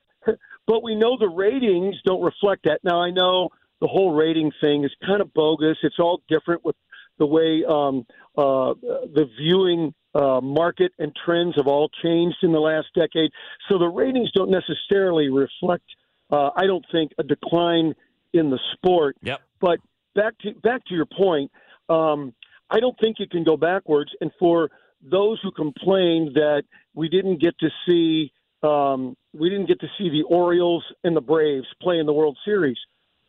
but 0.66 0.82
we 0.82 0.94
know 0.94 1.16
the 1.18 1.28
ratings 1.28 1.96
don't 2.04 2.22
reflect 2.22 2.64
that. 2.64 2.80
Now 2.82 3.00
I 3.00 3.10
know 3.10 3.50
the 3.80 3.86
whole 3.86 4.14
rating 4.14 4.52
thing 4.60 4.84
is 4.84 4.90
kind 5.04 5.20
of 5.20 5.32
bogus. 5.34 5.76
It's 5.82 5.98
all 5.98 6.22
different 6.28 6.64
with 6.64 6.76
the 7.18 7.26
way 7.26 7.64
um, 7.68 8.06
uh, 8.36 8.74
the 8.82 9.28
viewing 9.38 9.94
uh, 10.14 10.40
market 10.40 10.92
and 10.98 11.12
trends 11.24 11.54
have 11.56 11.66
all 11.66 11.90
changed 12.02 12.38
in 12.42 12.52
the 12.52 12.58
last 12.58 12.88
decade. 12.94 13.30
So 13.68 13.78
the 13.78 13.88
ratings 13.88 14.30
don't 14.32 14.50
necessarily 14.50 15.28
reflect, 15.28 15.84
uh, 16.30 16.50
I 16.56 16.66
don't 16.66 16.84
think, 16.90 17.12
a 17.18 17.22
decline 17.22 17.94
in 18.32 18.50
the 18.50 18.58
sport. 18.72 19.16
Yep. 19.22 19.40
But 19.60 19.80
back 20.14 20.38
to 20.40 20.52
back 20.62 20.84
to 20.86 20.94
your 20.94 21.06
point, 21.06 21.50
um, 21.88 22.34
I 22.70 22.80
don't 22.80 22.98
think 22.98 23.16
you 23.18 23.28
can 23.28 23.44
go 23.44 23.56
backwards. 23.56 24.10
And 24.20 24.30
for 24.38 24.70
those 25.02 25.38
who 25.42 25.50
complain 25.50 26.32
that 26.34 26.62
we 26.94 27.08
didn't 27.08 27.40
get 27.40 27.58
to 27.58 27.68
see 27.86 28.32
um, 28.66 29.16
we 29.32 29.48
didn't 29.48 29.66
get 29.66 29.80
to 29.80 29.86
see 29.98 30.10
the 30.10 30.24
Orioles 30.28 30.84
and 31.04 31.16
the 31.16 31.20
Braves 31.20 31.66
play 31.80 31.98
in 31.98 32.06
the 32.06 32.12
World 32.12 32.36
Series. 32.44 32.78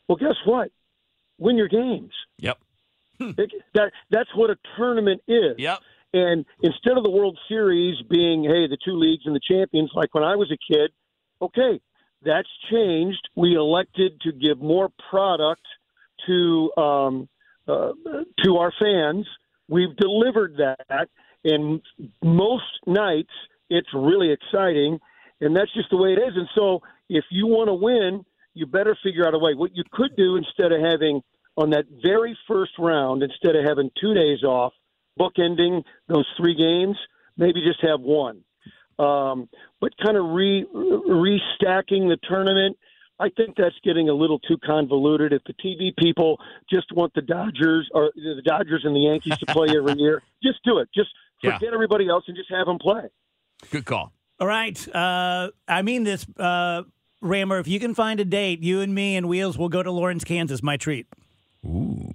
Well, 0.07 0.17
guess 0.17 0.35
what? 0.45 0.71
Win 1.37 1.57
your 1.57 1.67
games. 1.67 2.13
Yep. 2.39 2.57
It, 3.19 3.51
that 3.73 3.91
that's 4.11 4.29
what 4.35 4.49
a 4.49 4.57
tournament 4.77 5.21
is. 5.27 5.55
Yep. 5.57 5.79
And 6.13 6.45
instead 6.61 6.97
of 6.97 7.03
the 7.03 7.09
World 7.09 7.37
Series 7.49 7.97
being, 8.09 8.43
hey, 8.43 8.67
the 8.67 8.77
two 8.83 8.95
leagues 8.95 9.23
and 9.25 9.35
the 9.35 9.41
champions, 9.47 9.91
like 9.93 10.13
when 10.13 10.23
I 10.23 10.35
was 10.35 10.51
a 10.51 10.73
kid, 10.73 10.91
okay, 11.41 11.81
that's 12.23 12.47
changed. 12.71 13.27
We 13.35 13.55
elected 13.55 14.21
to 14.21 14.31
give 14.31 14.59
more 14.59 14.89
product 15.09 15.65
to 16.27 16.71
um, 16.77 17.29
uh, 17.67 17.91
to 18.43 18.57
our 18.57 18.71
fans. 18.79 19.27
We've 19.67 19.95
delivered 19.97 20.57
that, 20.57 21.09
and 21.43 21.81
most 22.23 22.63
nights 22.85 23.33
it's 23.69 23.89
really 23.93 24.31
exciting 24.31 24.99
and 25.41 25.55
that's 25.55 25.73
just 25.73 25.89
the 25.89 25.97
way 25.97 26.09
it 26.13 26.19
is. 26.19 26.33
And 26.35 26.47
so, 26.55 26.81
if 27.09 27.25
you 27.31 27.47
want 27.47 27.67
to 27.69 27.73
win, 27.73 28.25
you 28.53 28.65
better 28.65 28.97
figure 29.03 29.25
out 29.27 29.33
a 29.33 29.39
way. 29.39 29.53
What 29.53 29.71
you 29.75 29.83
could 29.91 30.15
do 30.17 30.35
instead 30.35 30.71
of 30.71 30.81
having 30.81 31.21
on 31.55 31.71
that 31.71 31.85
very 32.03 32.37
first 32.47 32.71
round, 32.79 33.23
instead 33.23 33.55
of 33.55 33.65
having 33.65 33.89
two 33.99 34.13
days 34.13 34.43
off, 34.43 34.73
bookending 35.19 35.83
those 36.07 36.25
three 36.37 36.55
games, 36.55 36.95
maybe 37.37 37.61
just 37.65 37.81
have 37.81 37.99
one. 38.01 38.41
Um, 38.99 39.47
but 39.79 39.91
kind 40.03 40.17
of 40.17 40.25
re 40.31 40.65
restacking 41.11 42.09
the 42.09 42.17
tournament, 42.27 42.77
I 43.19 43.29
think 43.29 43.55
that's 43.57 43.75
getting 43.83 44.09
a 44.09 44.13
little 44.13 44.39
too 44.39 44.57
convoluted. 44.63 45.33
If 45.33 45.43
the 45.45 45.53
TV 45.53 45.95
people 45.97 46.37
just 46.69 46.91
want 46.91 47.13
the 47.13 47.21
Dodgers 47.21 47.89
or 47.93 48.11
the 48.15 48.41
Dodgers 48.45 48.81
and 48.83 48.95
the 48.95 48.99
Yankees 49.01 49.37
to 49.39 49.45
play 49.47 49.67
every 49.75 49.93
year, 49.97 50.21
just 50.43 50.59
do 50.63 50.79
it. 50.79 50.89
Just 50.95 51.09
forget 51.43 51.61
Yeah. 51.63 51.69
everybody 51.73 52.07
else 52.09 52.25
and 52.27 52.35
just 52.37 52.49
have 52.51 52.67
them 52.67 52.77
play. 52.79 53.07
Good 53.71 53.85
call. 53.85 54.13
All 54.39 54.47
right. 54.47 54.95
Uh, 54.95 55.49
I 55.67 55.81
mean 55.81 56.03
this, 56.03 56.25
uh, 56.37 56.83
Rammer. 57.21 57.59
If 57.59 57.67
you 57.67 57.79
can 57.79 57.95
find 57.95 58.19
a 58.19 58.25
date, 58.25 58.61
you 58.61 58.81
and 58.81 58.93
me 58.93 59.15
and 59.15 59.27
Wheels 59.27 59.57
will 59.57 59.69
go 59.69 59.81
to 59.81 59.91
Lawrence, 59.91 60.23
Kansas. 60.23 60.61
My 60.61 60.77
treat. 60.77 61.07
Ooh. 61.65 62.09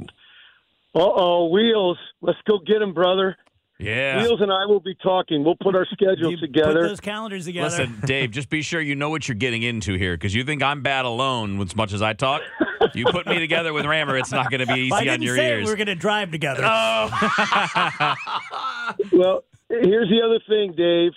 Uh 0.94 1.00
oh, 1.00 1.48
Wheels. 1.48 1.98
Let's 2.20 2.38
go 2.48 2.58
get 2.66 2.80
him, 2.82 2.92
brother. 2.94 3.36
Yeah. 3.78 4.22
Wheels 4.22 4.40
and 4.40 4.52
I 4.52 4.66
will 4.66 4.78
be 4.78 4.94
talking. 5.02 5.42
We'll 5.42 5.56
put 5.60 5.74
our 5.74 5.86
schedules 5.92 6.38
together. 6.38 6.82
Put 6.82 6.88
those 6.88 7.00
calendars 7.00 7.46
together. 7.46 7.68
Listen, 7.68 7.98
Dave, 8.04 8.30
just 8.30 8.48
be 8.48 8.62
sure 8.62 8.80
you 8.80 8.94
know 8.94 9.10
what 9.10 9.26
you're 9.26 9.34
getting 9.34 9.62
into 9.62 9.94
here 9.94 10.14
because 10.16 10.34
you 10.34 10.44
think 10.44 10.62
I'm 10.62 10.82
bad 10.82 11.04
alone 11.04 11.60
as 11.60 11.74
much 11.74 11.92
as 11.92 12.02
I 12.02 12.12
talk. 12.12 12.42
You 12.94 13.04
put 13.06 13.26
me 13.28 13.38
together 13.38 13.72
with 13.72 13.86
Rammer, 13.86 14.18
it's 14.18 14.32
not 14.32 14.50
going 14.50 14.60
to 14.60 14.66
be 14.66 14.80
easy 14.80 14.92
I 14.92 14.98
on 14.98 15.04
didn't 15.04 15.22
your 15.22 15.36
say 15.36 15.50
ears. 15.50 15.66
we 15.66 15.72
are 15.72 15.76
going 15.76 15.86
to 15.86 15.94
drive 15.94 16.32
together. 16.32 16.62
oh. 16.64 17.08
well, 19.12 19.44
here's 19.68 20.08
the 20.08 20.20
other 20.20 20.40
thing, 20.48 20.72
Dave. 20.76 21.12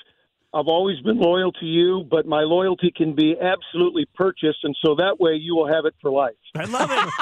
I've 0.55 0.67
always 0.67 0.97
been 1.01 1.19
loyal 1.19 1.51
to 1.51 1.65
you, 1.65 2.05
but 2.09 2.25
my 2.25 2.39
loyalty 2.39 2.89
can 2.95 3.13
be 3.13 3.35
absolutely 3.37 4.05
purchased, 4.15 4.59
and 4.63 4.73
so 4.81 4.95
that 4.95 5.19
way 5.19 5.33
you 5.33 5.53
will 5.53 5.67
have 5.67 5.85
it 5.85 5.93
for 6.01 6.09
life. 6.09 6.33
I 6.55 6.63
love 6.63 6.89
it. 6.89 7.13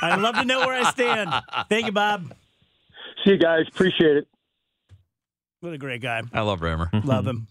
I 0.00 0.16
love 0.16 0.36
to 0.36 0.44
know 0.44 0.60
where 0.60 0.80
I 0.80 0.88
stand. 0.92 1.28
Thank 1.68 1.86
you, 1.86 1.92
Bob. 1.92 2.32
See 3.24 3.32
you 3.32 3.36
guys. 3.36 3.64
Appreciate 3.68 4.18
it. 4.18 4.28
What 5.58 5.72
a 5.72 5.78
great 5.78 6.00
guy. 6.00 6.22
I 6.32 6.42
love 6.42 6.62
Rammer. 6.62 6.88
Love 7.04 7.26
him. 7.26 7.48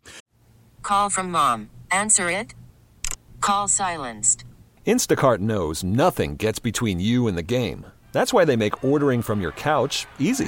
Call 0.82 1.10
from 1.10 1.30
mom. 1.30 1.70
Answer 1.92 2.30
it. 2.30 2.54
Call 3.42 3.68
silenced. 3.68 4.46
Instacart 4.86 5.40
knows 5.40 5.84
nothing 5.84 6.38
gets 6.38 6.60
between 6.60 7.02
you 7.02 7.28
and 7.28 7.38
the 7.38 7.44
game. 7.44 7.86
That's 8.14 8.34
why 8.34 8.46
they 8.46 8.56
make 8.56 8.82
ordering 8.82 9.22
from 9.22 9.42
your 9.42 9.52
couch 9.52 10.06
easy. 10.20 10.48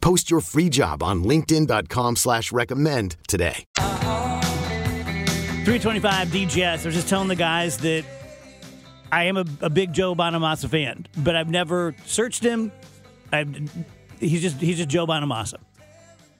Post 0.00 0.30
your 0.30 0.40
free 0.40 0.68
job 0.68 1.02
on 1.02 1.24
linkedin.com 1.24 2.16
slash 2.16 2.52
recommend 2.52 3.16
today. 3.28 3.64
325 3.76 6.28
DGS. 6.28 6.82
I 6.82 6.86
was 6.86 6.94
just 6.94 7.08
telling 7.08 7.28
the 7.28 7.36
guys 7.36 7.78
that 7.78 8.04
I 9.12 9.24
am 9.24 9.36
a, 9.36 9.44
a 9.60 9.70
big 9.70 9.92
Joe 9.92 10.14
Bonamassa 10.14 10.68
fan, 10.68 11.06
but 11.18 11.36
I've 11.36 11.50
never 11.50 11.94
searched 12.06 12.42
him. 12.42 12.72
I've, 13.32 13.70
he's 14.18 14.42
just 14.42 14.60
he's 14.60 14.78
just 14.78 14.88
Joe 14.88 15.06
Bonamassa. 15.06 15.58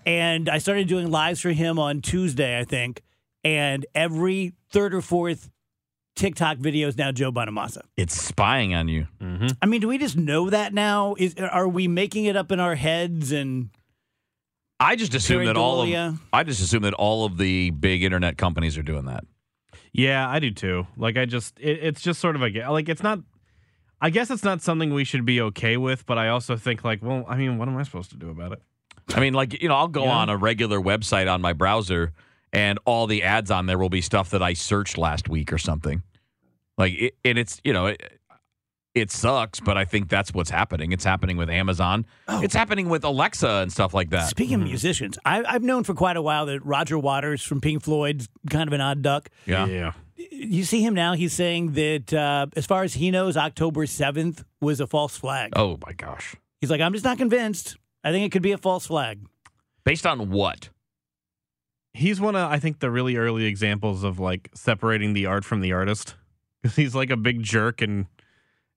And 0.07 0.49
I 0.49 0.59
started 0.59 0.89
doing 0.89 1.11
lives 1.11 1.41
for 1.41 1.51
him 1.51 1.79
on 1.79 2.01
Tuesday, 2.01 2.59
I 2.59 2.65
think. 2.65 3.03
And 3.45 3.85
every 3.95 4.55
third 4.71 4.95
or 4.95 5.03
fourth 5.03 5.51
TikTok 6.17 6.59
videos 6.59 6.99
now 6.99 7.13
Joe 7.13 7.33
Bonamassa. 7.33 7.83
It's 7.97 8.15
spying 8.21 8.75
on 8.75 8.89
you. 8.89 9.07
Mm-hmm. 9.21 9.47
I 9.63 9.67
mean, 9.67 9.81
do 9.81 9.89
we 9.89 9.99
just 9.99 10.17
know 10.17 10.51
that 10.51 10.75
now? 10.75 11.15
Is 11.19 11.35
are 11.37 11.69
we 11.69 11.89
making 11.89 12.27
it 12.27 12.37
up 12.37 12.53
in 12.53 12.61
our 12.61 12.75
heads? 12.75 13.33
And 13.33 13.71
I 14.79 14.97
just 14.97 15.15
assume 15.15 15.45
that 15.47 15.57
all 15.57 15.83
of 15.83 16.19
I 16.33 16.43
just 16.43 16.61
assume 16.61 16.83
that 16.83 16.95
all 16.95 17.25
of 17.25 17.39
the 17.39 17.71
big 17.71 18.03
internet 18.03 18.37
companies 18.39 18.77
are 18.77 18.83
doing 18.83 19.07
that. 19.07 19.25
Yeah, 19.93 20.29
I 20.29 20.39
do 20.39 20.51
too. 20.51 20.87
Like 20.97 21.17
I 21.17 21.25
just, 21.25 21.59
it, 21.59 21.79
it's 21.83 22.01
just 22.01 22.21
sort 22.21 22.37
of 22.37 22.43
a 22.43 22.49
like 22.71 22.89
it's 22.89 23.03
not. 23.03 23.21
I 24.03 24.09
guess 24.09 24.31
it's 24.31 24.45
not 24.45 24.63
something 24.63 24.95
we 24.95 25.05
should 25.05 25.27
be 25.27 25.41
okay 25.43 25.77
with, 25.77 26.07
but 26.07 26.17
I 26.17 26.29
also 26.29 26.57
think 26.57 26.85
like, 26.85 27.03
well, 27.03 27.25
I 27.29 27.37
mean, 27.37 27.59
what 27.59 27.69
am 27.69 27.77
I 27.77 27.83
supposed 27.83 28.11
to 28.13 28.17
do 28.17 28.31
about 28.31 28.53
it? 28.53 28.63
I 29.15 29.21
mean, 29.21 29.35
like 29.35 29.61
you 29.63 29.69
know, 29.69 29.75
I'll 29.75 29.89
go 29.89 30.05
Yeah. 30.05 30.17
on 30.17 30.29
a 30.31 30.37
regular 30.37 30.81
website 30.81 31.31
on 31.33 31.41
my 31.43 31.53
browser, 31.53 32.13
and 32.53 32.79
all 32.85 33.07
the 33.07 33.23
ads 33.23 33.51
on 33.51 33.67
there 33.67 33.79
will 33.79 33.89
be 33.89 34.01
stuff 34.01 34.31
that 34.31 34.43
I 34.43 34.55
searched 34.55 34.99
last 34.99 35.29
week 35.29 35.53
or 35.53 35.59
something. 35.59 36.03
Like, 36.79 36.95
it, 36.95 37.15
and 37.25 37.39
it's 37.39 37.61
you 37.65 37.73
know, 37.73 37.87
it, 37.87 38.21
it 38.95 39.11
sucks, 39.11 39.61
but 39.61 39.77
I 39.77 39.85
think 39.85 40.09
that's 40.09 40.35
what's 40.35 40.51
happening. 40.51 40.93
It's 40.93 41.05
happening 41.05 41.37
with 41.37 41.49
Amazon. 41.49 42.07
It's 42.29 42.55
happening 42.55 42.89
with 42.89 43.05
Alexa 43.05 43.49
and 43.49 43.73
stuff 43.73 43.95
like 43.95 44.11
that. 44.11 44.29
speaking 44.29 44.57
of 44.57 44.63
musicians, 44.63 45.19
I, 45.25 45.45
I've 45.45 45.63
known 45.63 45.85
for 45.85 45.95
quite 45.95 46.17
a 46.17 46.23
while 46.23 46.47
that 46.47 46.65
Roger 46.65 46.99
Waters 46.99 47.43
from 47.43 47.61
Pink 47.61 47.85
Floyd's 47.85 48.29
kind 48.49 48.69
of 48.69 48.73
an 48.73 48.81
odd 48.81 49.03
duck. 49.03 49.31
Yeah. 49.47 49.67
yeah. 49.67 49.93
You 50.17 50.65
see 50.65 50.85
him 50.85 50.95
now. 50.95 51.15
He's 51.15 51.33
saying 51.33 51.73
that 51.73 52.13
uh, 52.13 52.47
as 52.57 52.67
far 52.67 52.83
as 52.83 52.95
he 52.95 53.11
knows, 53.11 53.37
October 53.37 53.87
seventh 53.87 54.45
was 54.61 54.81
a 54.81 54.87
false 54.87 55.17
flag. 55.17 55.53
Oh 55.55 55.79
my 55.87 55.93
gosh. 55.93 56.35
He's 56.61 56.71
like, 56.71 56.81
I'm 56.81 56.93
just 56.93 57.05
not 57.05 57.17
convinced. 57.17 57.77
I 58.03 58.11
think 58.11 58.27
it 58.27 58.33
could 58.33 58.43
be 58.43 58.53
a 58.53 58.59
false 58.59 58.87
flag. 58.87 59.21
Based 59.85 60.07
on 60.07 60.31
what? 60.31 60.69
He's 61.93 62.21
one 62.21 62.37
of 62.37 62.51
I 62.51 62.59
think 62.59 62.79
the 62.81 62.91
really 62.91 63.17
early 63.17 63.45
examples 63.47 64.05
of 64.05 64.19
like 64.19 64.51
separating 64.55 65.13
the 65.13 65.27
art 65.27 65.45
from 65.45 65.61
the 65.61 65.73
artist 65.73 66.15
because 66.63 66.77
he's 66.77 66.95
like 66.95 67.11
a 67.11 67.17
big 67.17 67.43
jerk 67.43 67.83
and 67.83 68.07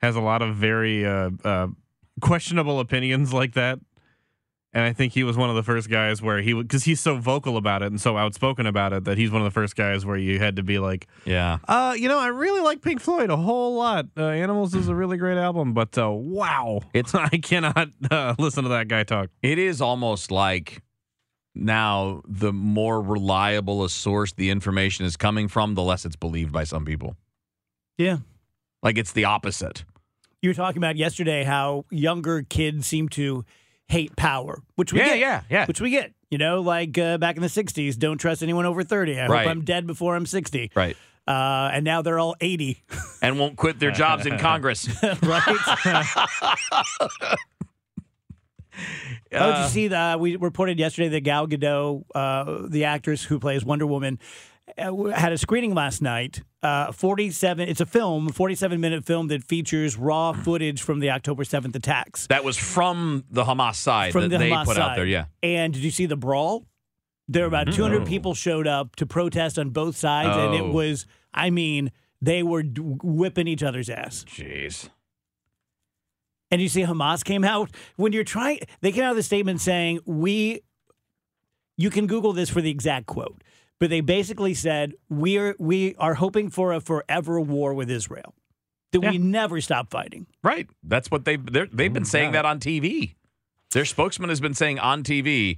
has 0.02 0.16
a 0.16 0.22
lot 0.22 0.42
of 0.42 0.56
very 0.56 1.06
uh, 1.06 1.30
uh, 1.46 1.68
questionable 2.22 2.80
opinions 2.80 3.32
like 3.34 3.54
that. 3.54 3.80
And 4.76 4.84
I 4.84 4.92
think 4.92 5.14
he 5.14 5.24
was 5.24 5.38
one 5.38 5.52
of 5.52 5.56
the 5.56 5.62
first 5.62 5.88
guys 5.88 6.20
where 6.20 6.42
he 6.42 6.56
would 6.56 6.68
because 6.68 6.84
he's 6.86 7.00
so 7.00 7.18
vocal 7.18 7.58
about 7.58 7.84
it 7.84 7.88
and 7.88 8.02
so 8.02 8.18
outspoken 8.18 8.66
about 8.66 8.92
it 8.92 9.04
that 9.04 9.20
he's 9.20 9.30
one 9.30 9.42
of 9.42 9.46
the 9.46 9.52
first 9.52 9.76
guys 9.76 10.04
where 10.04 10.18
you 10.18 10.40
had 10.40 10.56
to 10.56 10.64
be 10.64 10.80
like, 10.80 11.06
Yeah. 11.26 11.60
uh, 11.68 11.94
you 11.96 12.08
know, 12.08 12.18
I 12.18 12.28
really 12.30 12.62
like 12.62 12.82
Pink 12.82 13.00
Floyd 13.00 13.30
a 13.30 13.38
whole 13.38 13.76
lot. 13.76 14.08
Uh, 14.18 14.24
Animals 14.30 14.74
is 14.74 14.88
a 14.88 14.96
really 14.96 15.18
great 15.18 15.38
album, 15.38 15.74
but 15.76 15.96
uh, 16.00 16.10
wow, 16.10 16.82
It's- 16.92 17.14
I 17.34 17.38
cannot 17.38 17.90
uh, 18.10 18.34
listen 18.40 18.64
to 18.64 18.70
that 18.70 18.88
guy 18.88 19.04
talk. 19.04 19.30
It 19.44 19.60
is 19.60 19.80
almost 19.80 20.32
like 20.32 20.82
now 21.56 22.22
the 22.28 22.52
more 22.54 23.02
reliable 23.02 23.84
a 23.84 23.90
source 23.90 24.34
the 24.34 24.50
information 24.50 25.06
is 25.06 25.16
coming 25.18 25.48
from, 25.48 25.76
the 25.76 25.84
less 25.84 26.06
it's 26.06 26.16
believed 26.16 26.52
by 26.52 26.64
some 26.64 26.86
people. 26.86 27.16
Yeah. 27.98 28.18
Like 28.82 28.98
it's 28.98 29.12
the 29.14 29.26
opposite. 29.26 29.84
You 30.42 30.50
were 30.50 30.54
talking 30.56 30.78
about 30.80 30.98
yesterday 30.98 31.44
how 31.44 31.86
younger 31.90 32.42
kids 32.44 32.86
seem 32.88 33.08
to 33.10 33.46
hate 33.88 34.16
power, 34.16 34.62
which 34.76 34.92
we 34.92 35.00
Yeah, 35.00 35.06
get. 35.10 35.20
yeah, 35.20 35.42
yeah. 35.50 35.66
Which 35.66 35.80
we 35.80 35.90
get. 35.90 36.12
You 36.32 36.38
know, 36.40 36.62
like 36.62 36.98
uh, 36.98 37.18
back 37.20 37.36
in 37.36 37.42
the 37.44 37.48
60s, 37.48 37.96
don't 37.98 38.18
trust 38.18 38.42
anyone 38.42 38.66
over 38.66 38.84
30. 38.84 39.20
I 39.20 39.28
Right. 39.28 39.44
hope 39.44 39.52
I'm 39.52 39.64
dead 39.64 39.86
before 39.86 40.16
I'm 40.16 40.26
60. 40.26 40.72
Right. 40.76 40.98
Uh, 41.28 41.70
and 41.72 41.86
now 41.86 42.02
they're 42.02 42.20
all 42.20 42.36
80. 42.42 42.82
And 43.22 43.40
won't 43.40 43.56
quit 43.56 43.80
their 43.80 43.92
jobs 43.92 44.26
in 44.26 44.38
Congress. 44.40 44.90
right? 45.22 45.58
oh, 49.36 49.52
did 49.54 49.62
you 49.64 49.68
see 49.70 49.88
the? 49.88 50.18
We 50.20 50.36
reported 50.36 50.80
yesterday 50.80 51.10
that 51.10 51.22
Gal 51.22 51.48
Gadot, 51.48 52.04
uh, 52.16 52.68
the 52.68 52.86
actress 52.86 53.24
who 53.24 53.40
plays 53.40 53.64
Wonder 53.66 53.86
Woman, 53.88 54.20
uh, 54.78 54.94
had 55.12 55.32
a 55.34 55.38
screening 55.38 55.74
last 55.74 56.02
night. 56.02 56.42
Uh, 56.62 56.92
Forty-seven. 56.94 57.68
It's 57.68 57.82
a 57.82 57.86
film, 57.86 58.30
forty-seven 58.30 58.80
minute 58.80 59.06
film 59.06 59.28
that 59.28 59.44
features 59.44 59.98
raw 59.98 60.32
footage 60.32 60.82
from 60.82 61.00
the 61.00 61.10
October 61.12 61.44
seventh 61.44 61.76
attacks 61.76 62.28
That 62.28 62.44
was 62.46 62.56
from 62.58 63.26
the 63.30 63.44
Hamas 63.44 63.76
side 63.76 64.14
from 64.14 64.22
that 64.24 64.30
the 64.30 64.38
they 64.38 64.50
Hamas 64.50 64.66
put 64.66 64.76
side. 64.78 64.92
out 64.92 64.96
there. 64.96 65.06
Yeah. 65.06 65.26
And 65.44 65.74
did 65.74 65.84
you 65.84 65.92
see 65.92 66.06
the 66.06 66.16
brawl? 66.16 66.66
There 67.28 67.44
were 67.44 67.48
about 67.48 67.72
200 67.74 68.06
people 68.06 68.34
showed 68.34 68.68
up 68.68 68.96
to 68.98 69.06
protest 69.06 69.58
on 69.60 69.70
both 69.70 69.96
sides, 69.96 70.36
and 70.38 70.54
it 70.56 70.62
Oh. 70.62 70.72
was, 70.72 71.06
I 71.34 71.50
mean, 71.52 71.92
they 72.22 72.44
were 72.44 72.64
d- 72.64 72.82
whipping 72.82 73.48
each 73.48 73.64
other's 73.64 73.90
ass. 73.90 74.26
Jeez. 74.28 74.90
And 76.54 76.62
you 76.62 76.70
see 76.70 76.84
Hamas 76.84 77.26
came 77.26 77.44
out 77.44 77.72
when 77.96 78.14
you're 78.14 78.24
trying 78.24 78.60
they 78.82 78.92
came 78.92 79.04
out 79.04 79.16
with 79.16 79.20
a 79.22 79.24
statement 79.24 79.60
saying 79.60 80.02
we 80.06 80.62
you 81.78 81.90
can 81.90 82.06
Google 82.06 82.32
this 82.32 82.48
for 82.48 82.62
the 82.62 82.70
exact 82.70 83.08
quote, 83.08 83.44
but 83.80 83.90
they 83.90 84.02
basically 84.02 84.54
said 84.54 84.94
we're 85.10 85.56
we 85.58 85.96
are 85.96 86.14
hoping 86.14 86.52
for 86.52 86.72
a 86.72 86.80
forever 86.80 87.42
war 87.42 87.74
with 87.74 87.90
Israel. 87.90 88.36
That 88.92 89.00
we 89.00 89.18
never 89.18 89.62
stop 89.62 89.90
fighting. 89.90 90.28
Right. 90.44 90.70
That's 90.84 91.10
what 91.10 91.26
they've 91.26 91.44
they're, 91.44 91.66
they've 91.66 91.92
been 91.92 92.04
oh 92.04 92.06
saying 92.06 92.34
that 92.34 92.46
on 92.46 92.60
TV. 92.60 93.16
Their 93.72 93.86
spokesman 93.86 94.30
has 94.30 94.40
been 94.40 94.54
saying 94.54 94.78
on 94.78 95.02
TV, 95.02 95.58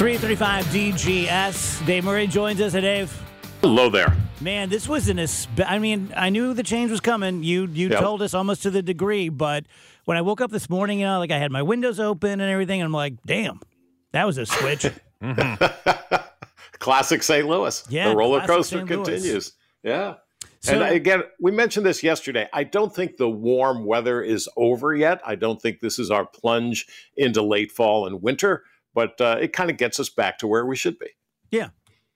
335 0.00 0.64
DGS. 0.68 1.84
Dave 1.86 2.04
Murray 2.04 2.26
joins 2.26 2.58
us. 2.62 2.72
Hey, 2.72 2.80
Dave. 2.80 3.22
Hello 3.60 3.90
there. 3.90 4.16
Man, 4.40 4.70
this 4.70 4.88
was 4.88 5.10
an. 5.10 5.20
I 5.66 5.78
mean, 5.78 6.10
I 6.16 6.30
knew 6.30 6.54
the 6.54 6.62
change 6.62 6.90
was 6.90 7.00
coming. 7.02 7.42
You 7.42 7.66
you 7.70 7.90
Yep. 7.90 8.00
told 8.00 8.22
us 8.22 8.32
almost 8.32 8.62
to 8.62 8.70
the 8.70 8.80
degree, 8.80 9.28
but 9.28 9.66
when 10.06 10.16
I 10.16 10.22
woke 10.22 10.40
up 10.40 10.50
this 10.50 10.70
morning, 10.70 11.00
you 11.00 11.04
know, 11.04 11.18
like 11.18 11.30
I 11.30 11.36
had 11.36 11.52
my 11.52 11.60
windows 11.60 12.00
open 12.00 12.30
and 12.40 12.50
everything, 12.50 12.80
and 12.80 12.86
I'm 12.86 12.94
like, 12.94 13.12
damn, 13.26 13.60
that 14.12 14.24
was 14.26 14.38
a 14.38 14.46
switch. 14.46 14.86
Classic 16.78 17.22
St. 17.22 17.46
Louis. 17.46 17.84
Yeah, 17.90 18.08
the 18.08 18.16
roller 18.16 18.40
coaster 18.46 18.82
continues. 18.86 19.52
Yeah. 19.82 20.14
So- 20.60 20.80
and 20.80 20.94
again, 20.94 21.24
we 21.38 21.50
mentioned 21.50 21.84
this 21.84 22.02
yesterday. 22.02 22.48
I 22.54 22.64
don't 22.64 22.94
think 22.94 23.18
the 23.18 23.28
warm 23.28 23.84
weather 23.84 24.22
is 24.22 24.48
over 24.56 24.94
yet. 24.94 25.20
I 25.26 25.34
don't 25.34 25.60
think 25.60 25.80
this 25.80 25.98
is 25.98 26.10
our 26.10 26.24
plunge 26.24 26.86
into 27.18 27.42
late 27.42 27.70
fall 27.70 28.06
and 28.06 28.22
winter, 28.22 28.64
but 28.94 29.20
uh, 29.20 29.38
it 29.40 29.52
kind 29.52 29.70
of 29.70 29.76
gets 29.76 30.00
us 30.00 30.08
back 30.08 30.38
to 30.38 30.46
where 30.46 30.66
we 30.66 30.76
should 30.76 30.98
be. 30.98 31.08
yeah. 31.50 31.68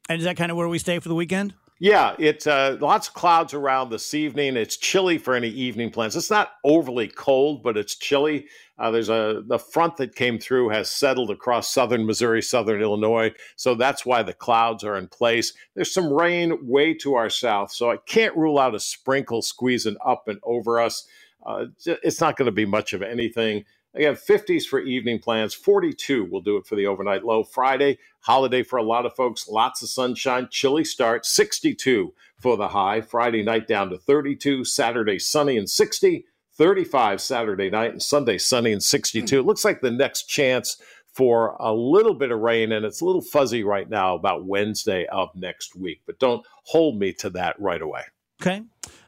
And 0.08 0.18
is 0.18 0.24
that 0.24 0.36
kind 0.36 0.50
of 0.50 0.58
where 0.58 0.68
we 0.68 0.78
stay 0.78 0.98
for 0.98 1.08
the 1.08 1.14
weekend? 1.14 1.54
Yeah, 1.80 2.14
it's 2.18 2.46
uh, 2.46 2.76
lots 2.80 3.08
of 3.08 3.14
clouds 3.14 3.52
around 3.52 3.90
this 3.90 4.14
evening. 4.14 4.56
It's 4.56 4.76
chilly 4.76 5.18
for 5.18 5.34
any 5.34 5.48
evening 5.48 5.90
plans. 5.90 6.14
It's 6.14 6.30
not 6.30 6.52
overly 6.62 7.08
cold, 7.08 7.62
but 7.64 7.76
it's 7.76 7.96
chilly. 7.96 8.46
Uh, 8.78 8.90
there's 8.90 9.08
a 9.08 9.42
the 9.46 9.58
front 9.58 9.96
that 9.96 10.14
came 10.14 10.38
through 10.38 10.68
has 10.68 10.88
settled 10.88 11.30
across 11.30 11.72
southern 11.72 12.06
Missouri, 12.06 12.42
southern 12.42 12.80
Illinois, 12.80 13.32
so 13.56 13.74
that's 13.74 14.06
why 14.06 14.22
the 14.22 14.32
clouds 14.32 14.84
are 14.84 14.96
in 14.96 15.08
place. 15.08 15.52
There's 15.74 15.92
some 15.92 16.12
rain 16.12 16.56
way 16.62 16.94
to 16.94 17.14
our 17.14 17.28
south, 17.28 17.72
so 17.72 17.90
I 17.90 17.96
can't 18.06 18.36
rule 18.36 18.58
out 18.58 18.74
a 18.74 18.80
sprinkle 18.80 19.42
squeezing 19.42 19.96
up 20.04 20.28
and 20.28 20.38
over 20.44 20.80
us. 20.80 21.06
Uh, 21.44 21.66
it's 21.84 22.20
not 22.20 22.36
going 22.36 22.46
to 22.46 22.52
be 22.52 22.66
much 22.66 22.92
of 22.92 23.02
anything. 23.02 23.64
Again, 23.94 24.14
50s 24.14 24.64
for 24.64 24.80
evening 24.80 25.20
plans. 25.20 25.54
42 25.54 26.24
will 26.24 26.40
do 26.40 26.56
it 26.56 26.66
for 26.66 26.74
the 26.74 26.86
overnight 26.86 27.24
low. 27.24 27.44
Friday, 27.44 27.98
holiday 28.20 28.62
for 28.64 28.76
a 28.76 28.82
lot 28.82 29.06
of 29.06 29.14
folks. 29.14 29.48
Lots 29.48 29.82
of 29.82 29.88
sunshine. 29.88 30.48
Chilly 30.50 30.84
start. 30.84 31.24
62 31.24 32.12
for 32.40 32.56
the 32.56 32.68
high. 32.68 33.00
Friday 33.00 33.42
night 33.42 33.68
down 33.68 33.90
to 33.90 33.98
32. 33.98 34.64
Saturday 34.64 35.18
sunny 35.18 35.56
and 35.56 35.70
60. 35.70 36.26
35 36.56 37.20
Saturday 37.20 37.68
night 37.68 37.92
and 37.92 38.02
Sunday 38.02 38.38
sunny 38.38 38.72
and 38.72 38.82
62. 38.82 39.40
It 39.40 39.46
looks 39.46 39.64
like 39.64 39.80
the 39.80 39.90
next 39.90 40.24
chance 40.24 40.80
for 41.12 41.56
a 41.60 41.72
little 41.72 42.14
bit 42.14 42.32
of 42.32 42.40
rain, 42.40 42.72
and 42.72 42.84
it's 42.84 43.00
a 43.00 43.04
little 43.04 43.22
fuzzy 43.22 43.62
right 43.62 43.88
now 43.88 44.14
about 44.14 44.44
Wednesday 44.44 45.06
of 45.06 45.30
next 45.34 45.76
week. 45.76 46.02
But 46.06 46.18
don't 46.18 46.44
hold 46.64 46.98
me 46.98 47.12
to 47.14 47.30
that 47.30 47.56
right 47.60 47.82
away. 47.82 48.02
Okay. 48.40 48.62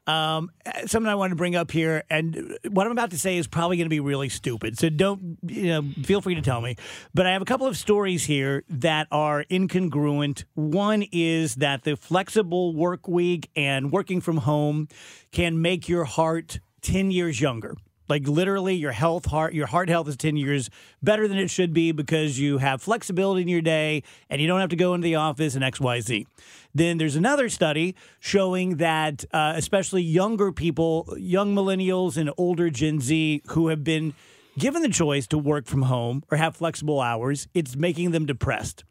Um, 0.07 0.53
something 0.87 1.11
I 1.11 1.17
wanted 1.17 1.31
to 1.31 1.37
bring 1.37 1.57
up 1.57 1.73
here, 1.73 2.05
and 2.09 2.57
what 2.69 2.87
I'm 2.87 2.93
about 2.93 3.11
to 3.11 3.19
say 3.19 3.39
is 3.39 3.49
probably 3.49 3.77
going 3.77 3.87
to 3.87 3.91
be 3.91 3.99
really 3.99 4.29
stupid. 4.29 4.79
So 4.79 4.89
don't, 4.89 5.37
you 5.43 5.67
know, 5.67 5.83
feel 6.05 6.21
free 6.21 6.37
to 6.37 6.43
tell 6.43 6.61
me. 6.61 6.77
But 7.13 7.27
I 7.27 7.33
have 7.33 7.43
a 7.43 7.45
couple 7.45 7.67
of 7.67 7.77
stories 7.77 8.25
here 8.25 8.63
that 8.69 9.09
are 9.11 9.45
incongruent. 9.51 10.45
One 10.55 11.05
is 11.11 11.57
that 11.57 11.83
the 11.83 11.97
flexible 11.97 12.73
work 12.73 13.09
week 13.09 13.51
and 13.57 13.91
working 13.91 14.21
from 14.21 14.39
home 14.39 14.87
can 15.33 15.61
make 15.61 15.89
your 15.89 16.05
heart 16.05 16.61
10 16.83 17.11
years 17.11 17.41
younger. 17.41 17.77
Like 18.09 18.29
literally, 18.29 18.75
your 18.75 18.93
health, 18.93 19.27
heart, 19.27 19.55
your 19.55 19.67
heart 19.67 19.89
health 19.89 20.09
is 20.09 20.17
ten 20.17 20.37
years 20.37 20.71
better 21.03 21.29
than 21.29 21.39
it 21.39 21.49
should 21.49 21.73
be 21.73 21.93
because 21.93 22.39
you 22.39 22.59
have 22.59 22.83
flexibility 22.83 23.43
in 23.43 23.49
your 23.49 23.63
day 23.63 24.03
and 24.31 24.41
you 24.41 24.47
don't 24.47 24.61
have 24.61 24.71
to 24.71 24.77
go 24.77 24.95
into 24.95 25.05
the 25.05 25.17
office 25.17 25.55
and 25.55 25.65
X, 25.65 25.81
Y, 25.81 26.01
Z. 26.01 26.27
Then 26.75 26.99
there's 26.99 27.17
another 27.17 27.49
study 27.49 27.95
showing 28.21 28.77
that 28.77 29.25
uh, 29.33 29.55
especially 29.57 30.03
younger 30.03 30.53
people, 30.53 31.15
young 31.19 31.55
millennials 31.55 32.17
and 32.17 32.31
older 32.37 32.71
Gen 32.71 33.01
Z 33.01 33.43
who 33.49 33.69
have 33.69 33.83
been 33.83 34.15
given 34.59 34.83
the 34.83 34.89
choice 34.89 35.27
to 35.29 35.39
work 35.39 35.67
from 35.67 35.83
home 35.83 36.23
or 36.31 36.39
have 36.39 36.57
flexible 36.57 37.01
hours, 37.01 37.49
it's 37.55 37.77
making 37.77 38.11
them 38.11 38.27
depressed. 38.27 38.85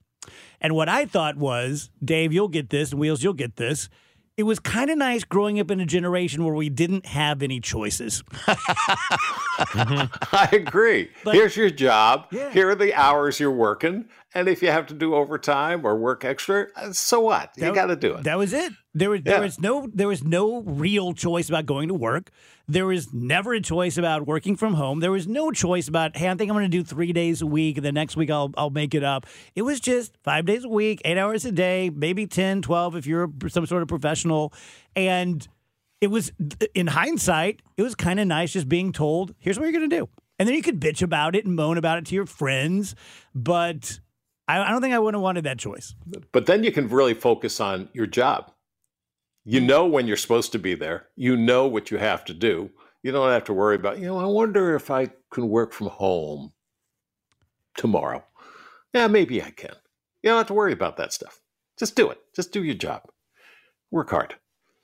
And 0.61 0.73
what 0.75 0.89
I 0.89 1.05
thought 1.05 1.37
was, 1.37 1.89
Dave, 2.03 2.33
you'll 2.33 2.47
get 2.47 2.69
this, 2.69 2.91
and 2.91 2.99
Wheels, 2.99 3.23
you'll 3.23 3.33
get 3.33 3.55
this. 3.55 3.89
It 4.37 4.43
was 4.43 4.59
kind 4.59 4.89
of 4.89 4.97
nice 4.97 5.23
growing 5.23 5.61
up 5.61 5.71
in 5.71 5.79
a 5.79 5.85
generation 5.85 6.43
where 6.43 6.53
we 6.53 6.67
didn't 6.67 7.05
have 7.05 7.41
any 7.41 7.61
choices. 7.61 8.21
I 8.47 10.09
agree. 10.51 11.09
But- 11.23 11.35
Here's 11.35 11.55
your 11.55 11.69
job. 11.69 12.27
Yeah. 12.31 12.51
Here 12.51 12.69
are 12.69 12.75
the 12.75 12.93
hours 12.93 13.39
you're 13.39 13.49
working. 13.51 14.05
And 14.35 14.49
if 14.49 14.61
you 14.61 14.69
have 14.69 14.85
to 14.87 14.93
do 14.93 15.15
overtime 15.15 15.85
or 15.85 15.95
work 15.95 16.25
extra, 16.25 16.67
uh, 16.75 16.91
so 16.91 17.21
what? 17.21 17.51
You 17.55 17.73
got 17.73 17.85
to 17.85 17.95
do 17.95 18.15
it. 18.15 18.23
That 18.25 18.37
was 18.37 18.51
it. 18.51 18.73
There 18.93 19.09
was 19.09 19.21
there 19.23 19.35
Yeah. 19.35 19.41
was 19.41 19.59
no 19.61 19.87
there 19.93 20.07
was 20.09 20.23
no 20.23 20.61
real 20.61 21.13
choice 21.13 21.47
about 21.49 21.65
going 21.65 21.87
to 21.87 21.93
work. 21.93 22.29
There 22.67 22.85
was 22.85 23.13
never 23.13 23.53
a 23.53 23.61
choice 23.61 23.97
about 23.97 24.27
working 24.27 24.55
from 24.57 24.73
home. 24.73 24.99
There 24.99 25.11
was 25.11 25.25
no 25.27 25.51
choice 25.51 25.87
about 25.87 26.17
hey, 26.17 26.27
I 26.29 26.35
think 26.35 26.51
I'm 26.51 26.55
going 26.57 26.69
to 26.69 26.77
do 26.77 26.83
three 26.83 27.13
days 27.13 27.41
a 27.41 27.45
week, 27.47 27.77
and 27.77 27.85
the 27.85 27.91
next 27.93 28.17
week 28.17 28.29
I'll 28.29 28.51
I'll 28.57 28.69
make 28.69 28.93
it 28.93 29.03
up. 29.03 29.25
It 29.55 29.61
was 29.61 29.79
just 29.79 30.17
five 30.23 30.45
days 30.45 30.65
a 30.65 30.69
week, 30.69 31.01
eight 31.05 31.17
hours 31.17 31.45
a 31.45 31.51
day, 31.51 31.89
maybe 31.89 32.27
10, 32.27 32.61
12 32.61 32.95
if 32.97 33.07
you're 33.07 33.29
some 33.47 33.65
sort 33.65 33.81
of 33.83 33.87
professional, 33.87 34.51
and 34.97 35.47
it 36.01 36.07
was 36.07 36.31
in 36.73 36.87
hindsight, 36.87 37.61
it 37.77 37.83
was 37.83 37.95
kind 37.95 38.19
of 38.19 38.27
nice 38.27 38.51
just 38.51 38.67
being 38.67 38.91
told, 38.91 39.33
here's 39.39 39.57
what 39.57 39.63
you're 39.63 39.79
going 39.79 39.89
to 39.89 39.95
do. 39.97 40.09
And 40.37 40.47
then 40.47 40.55
you 40.55 40.61
could 40.61 40.81
bitch 40.81 41.01
about 41.01 41.35
it 41.37 41.45
and 41.45 41.55
moan 41.55 41.77
about 41.77 41.97
it 41.99 42.05
to 42.07 42.15
your 42.15 42.25
friends, 42.25 42.93
but 43.33 44.01
I, 44.47 44.59
I 44.61 44.69
don't 44.69 44.81
think 44.81 44.93
I 44.93 44.99
would 44.99 45.13
have 45.13 45.23
wanted 45.23 45.43
that 45.45 45.59
choice. 45.59 45.95
But 46.31 46.45
then 46.45 46.63
you 46.63 46.71
can 46.71 46.87
really 46.87 47.13
focus 47.13 47.59
on 47.59 47.89
your 47.93 48.07
job. 48.07 48.51
You 49.43 49.61
mm. 49.61 49.65
know 49.65 49.85
when 49.85 50.07
you're 50.07 50.17
supposed 50.17 50.51
to 50.53 50.59
be 50.59 50.75
there. 50.75 51.07
You 51.15 51.35
know 51.35 51.67
what 51.67 51.91
you 51.91 51.97
have 51.97 52.25
to 52.25 52.33
do. 52.33 52.71
You 53.03 53.11
don't 53.11 53.31
have 53.31 53.43
to 53.45 53.53
worry 53.53 53.75
about, 53.75 53.99
you 53.99 54.05
know, 54.05 54.17
I 54.17 54.25
wonder 54.25 54.75
if 54.75 54.89
I 54.89 55.11
can 55.31 55.49
work 55.49 55.73
from 55.73 55.87
home 55.87 56.53
tomorrow. 57.77 58.23
Yeah, 58.93 59.07
maybe 59.07 59.43
I 59.43 59.51
can. 59.51 59.75
You 60.23 60.29
don't 60.29 60.37
have 60.37 60.47
to 60.47 60.53
worry 60.53 60.73
about 60.73 60.97
that 60.97 61.13
stuff. 61.13 61.41
Just 61.77 61.95
do 61.95 62.09
it. 62.09 62.19
Just 62.35 62.51
do 62.51 62.63
your 62.63 62.75
job. 62.75 63.03
Work 63.91 64.09
hard. 64.09 64.35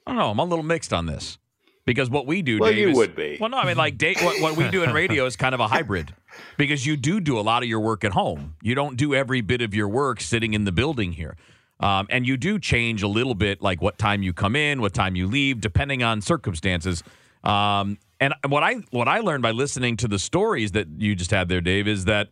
I 0.05 0.11
don't 0.11 0.19
know. 0.19 0.29
I'm 0.29 0.39
a 0.39 0.45
little 0.45 0.63
mixed 0.63 0.93
on 0.93 1.05
this 1.07 1.37
because 1.85 2.09
what 2.09 2.25
we 2.27 2.41
do, 2.41 2.59
Well, 2.59 2.69
Dave, 2.71 2.79
you 2.79 2.89
is- 2.89 2.97
would 2.97 3.15
be. 3.15 3.37
Well, 3.39 3.49
no, 3.49 3.57
I 3.57 3.65
mean, 3.65 3.77
like, 3.77 3.97
Dave, 3.97 4.21
what, 4.21 4.41
what 4.41 4.55
we 4.57 4.69
do 4.69 4.83
in 4.83 4.93
radio 5.01 5.25
is 5.25 5.35
kind 5.35 5.53
of 5.55 5.59
a 5.61 5.67
hybrid 5.67 6.13
because 6.57 6.85
you 6.85 6.95
do 6.97 7.19
do 7.19 7.39
a 7.39 7.41
lot 7.41 7.63
of 7.63 7.69
your 7.69 7.79
work 7.79 8.03
at 8.03 8.11
home. 8.13 8.55
You 8.61 8.75
don't 8.75 8.97
do 8.97 9.13
every 9.15 9.41
bit 9.41 9.61
of 9.61 9.73
your 9.73 9.87
work 9.87 10.21
sitting 10.21 10.53
in 10.53 10.65
the 10.65 10.71
building 10.71 11.13
here. 11.13 11.35
Um, 11.79 12.05
and 12.11 12.27
you 12.27 12.37
do 12.37 12.59
change 12.59 13.01
a 13.01 13.07
little 13.07 13.33
bit, 13.33 13.61
like 13.61 13.81
what 13.81 13.97
time 13.97 14.21
you 14.21 14.33
come 14.33 14.55
in, 14.55 14.81
what 14.81 14.93
time 14.93 15.15
you 15.15 15.25
leave, 15.27 15.59
depending 15.61 16.03
on 16.03 16.21
circumstances. 16.21 17.03
Um, 17.43 17.97
and 18.19 18.35
what 18.47 18.61
I 18.61 18.75
what 18.91 19.07
I 19.07 19.19
learned 19.21 19.41
by 19.41 19.49
listening 19.49 19.97
to 19.97 20.07
the 20.07 20.19
stories 20.19 20.73
that 20.73 20.87
you 20.99 21.15
just 21.15 21.31
had 21.31 21.49
there, 21.49 21.59
Dave, 21.59 21.87
is 21.87 22.05
that 22.05 22.29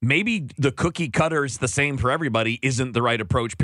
maybe 0.00 0.46
the 0.56 0.70
cookie 0.72 1.08
cutter 1.08 1.44
is 1.44 1.58
the 1.58 1.68
same 1.68 1.96
for 1.98 2.10
everybody 2.10 2.58
isn't 2.62 2.92
the 2.92 3.02
right 3.02 3.20
approach 3.20 3.54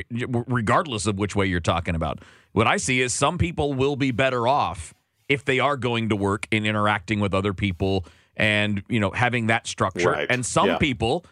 regardless 0.49 1.07
of 1.07 1.18
which 1.18 1.37
way 1.37 1.47
you're 1.47 1.61
talking 1.61 1.94
about 1.94 2.20
what 2.53 2.66
i 2.66 2.77
see 2.77 3.01
is 3.01 3.12
some 3.14 3.38
people 3.38 3.73
will 3.73 3.97
be 3.97 4.11
better 4.11 4.47
off 4.49 4.94
if 5.29 5.44
they 5.44 5.61
are 5.61 5.77
going 5.77 6.09
to 6.09 6.16
work 6.16 6.47
and 6.51 6.66
interacting 6.66 7.20
with 7.20 7.35
other 7.35 7.55
people 7.55 8.05
and 8.37 8.83
you 8.88 8.99
know 8.99 9.11
having 9.12 9.47
that 9.47 9.66
structure 9.66 10.11
Right. 10.11 10.27
and 10.29 10.44
some 10.44 10.66
Yeah. 10.68 10.79
people 10.79 11.25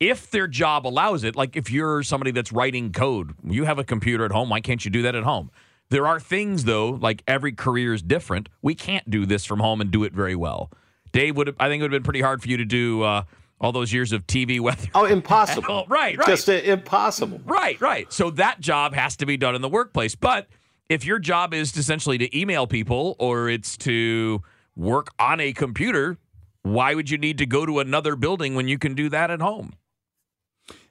if 0.00 0.30
their 0.30 0.46
job 0.46 0.86
allows 0.86 1.22
it 1.24 1.36
like 1.36 1.56
if 1.56 1.70
you're 1.70 2.02
somebody 2.02 2.30
that's 2.30 2.52
writing 2.52 2.92
code 2.92 3.34
you 3.44 3.64
have 3.64 3.78
a 3.78 3.84
computer 3.84 4.24
at 4.24 4.32
home 4.32 4.48
why 4.48 4.60
can't 4.60 4.84
you 4.84 4.90
do 4.90 5.02
that 5.02 5.14
at 5.14 5.24
home 5.24 5.50
There 5.88 6.06
are 6.08 6.18
things 6.18 6.64
though, 6.64 6.88
like 6.90 7.22
every 7.28 7.52
career 7.52 7.94
is 7.94 8.02
different. 8.02 8.48
We 8.60 8.74
can't 8.74 9.08
do 9.08 9.24
this 9.24 9.44
from 9.44 9.60
home 9.60 9.80
and 9.80 9.88
do 9.92 10.02
it 10.02 10.12
very 10.12 10.34
well. 10.34 10.68
Dave 11.12 11.36
would 11.36 11.46
have, 11.46 11.54
I 11.60 11.68
think 11.68 11.80
it 11.80 11.84
would 11.84 11.92
have 11.92 12.02
been 12.02 12.08
pretty 12.10 12.22
hard 12.22 12.42
for 12.42 12.48
you 12.48 12.56
to 12.56 12.64
do 12.64 13.02
uh, 13.04 13.22
all 13.60 13.72
those 13.72 13.92
years 13.92 14.12
of 14.12 14.26
TV 14.26 14.60
weather. 14.66 14.88
Oh, 14.94 15.04
impossible. 15.04 15.86
right, 15.88 16.16
right. 16.16 16.26
Just 16.26 16.48
uh, 16.48 16.52
impossible. 16.52 17.40
Right, 17.44 17.80
right. 17.80 18.12
So 18.12 18.30
that 18.30 18.60
job 18.60 18.94
has 18.94 19.16
to 19.16 19.26
be 19.26 19.36
done 19.36 19.54
in 19.54 19.62
the 19.62 19.68
workplace. 19.68 20.14
But 20.14 20.48
if 20.88 21.04
your 21.04 21.18
job 21.18 21.54
is 21.54 21.76
essentially 21.76 22.18
to 22.18 22.38
email 22.38 22.66
people 22.66 23.16
or 23.18 23.48
it's 23.48 23.76
to 23.78 24.42
work 24.76 25.08
on 25.18 25.40
a 25.40 25.52
computer, 25.52 26.18
why 26.62 26.94
would 26.94 27.10
you 27.10 27.18
need 27.18 27.38
to 27.38 27.46
go 27.46 27.66
to 27.66 27.80
another 27.80 28.16
building 28.16 28.54
when 28.54 28.68
you 28.68 28.78
can 28.78 28.94
do 28.94 29.08
that 29.08 29.30
at 29.30 29.40
home? 29.40 29.74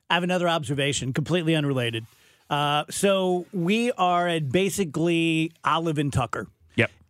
I 0.09 0.13
have 0.13 0.23
another 0.23 0.47
observation, 0.47 1.13
completely 1.13 1.55
unrelated. 1.55 2.05
Uh, 2.49 2.83
so 2.89 3.45
we 3.51 3.91
are 3.93 4.27
at 4.27 4.51
basically 4.51 5.51
Olive 5.63 5.97
and 5.97 6.13
Tucker. 6.13 6.47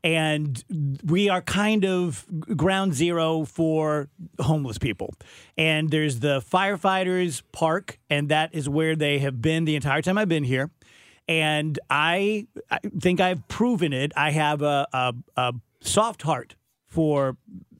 And 0.06 0.64
we 1.04 1.30
are 1.30 1.42
kind 1.42 1.84
of 1.84 2.28
ground 2.56 2.94
zero 2.94 3.44
for 3.44 4.08
homeless 4.40 4.78
people. 4.78 5.16
And 5.58 5.90
there's 5.90 6.20
the 6.20 6.42
firefighters 6.42 7.42
park, 7.52 7.98
and 8.08 8.30
that 8.30 8.54
is 8.54 8.70
where 8.70 8.96
they 8.96 9.18
have 9.18 9.42
been 9.42 9.66
the 9.66 9.76
entire 9.76 10.04
time 10.04 10.20
I've 10.20 10.30
been 10.30 10.44
here. 10.44 10.70
And 11.28 11.80
I, 11.90 12.46
I 12.70 12.78
think 13.00 13.20
I've 13.20 13.48
proven 13.48 13.94
it. 13.94 14.12
I 14.16 14.30
have 14.30 14.62
a, 14.62 14.86
a, 14.94 15.16
a 15.38 15.54
soft 15.82 16.22
heart 16.22 16.54
for 16.86 17.36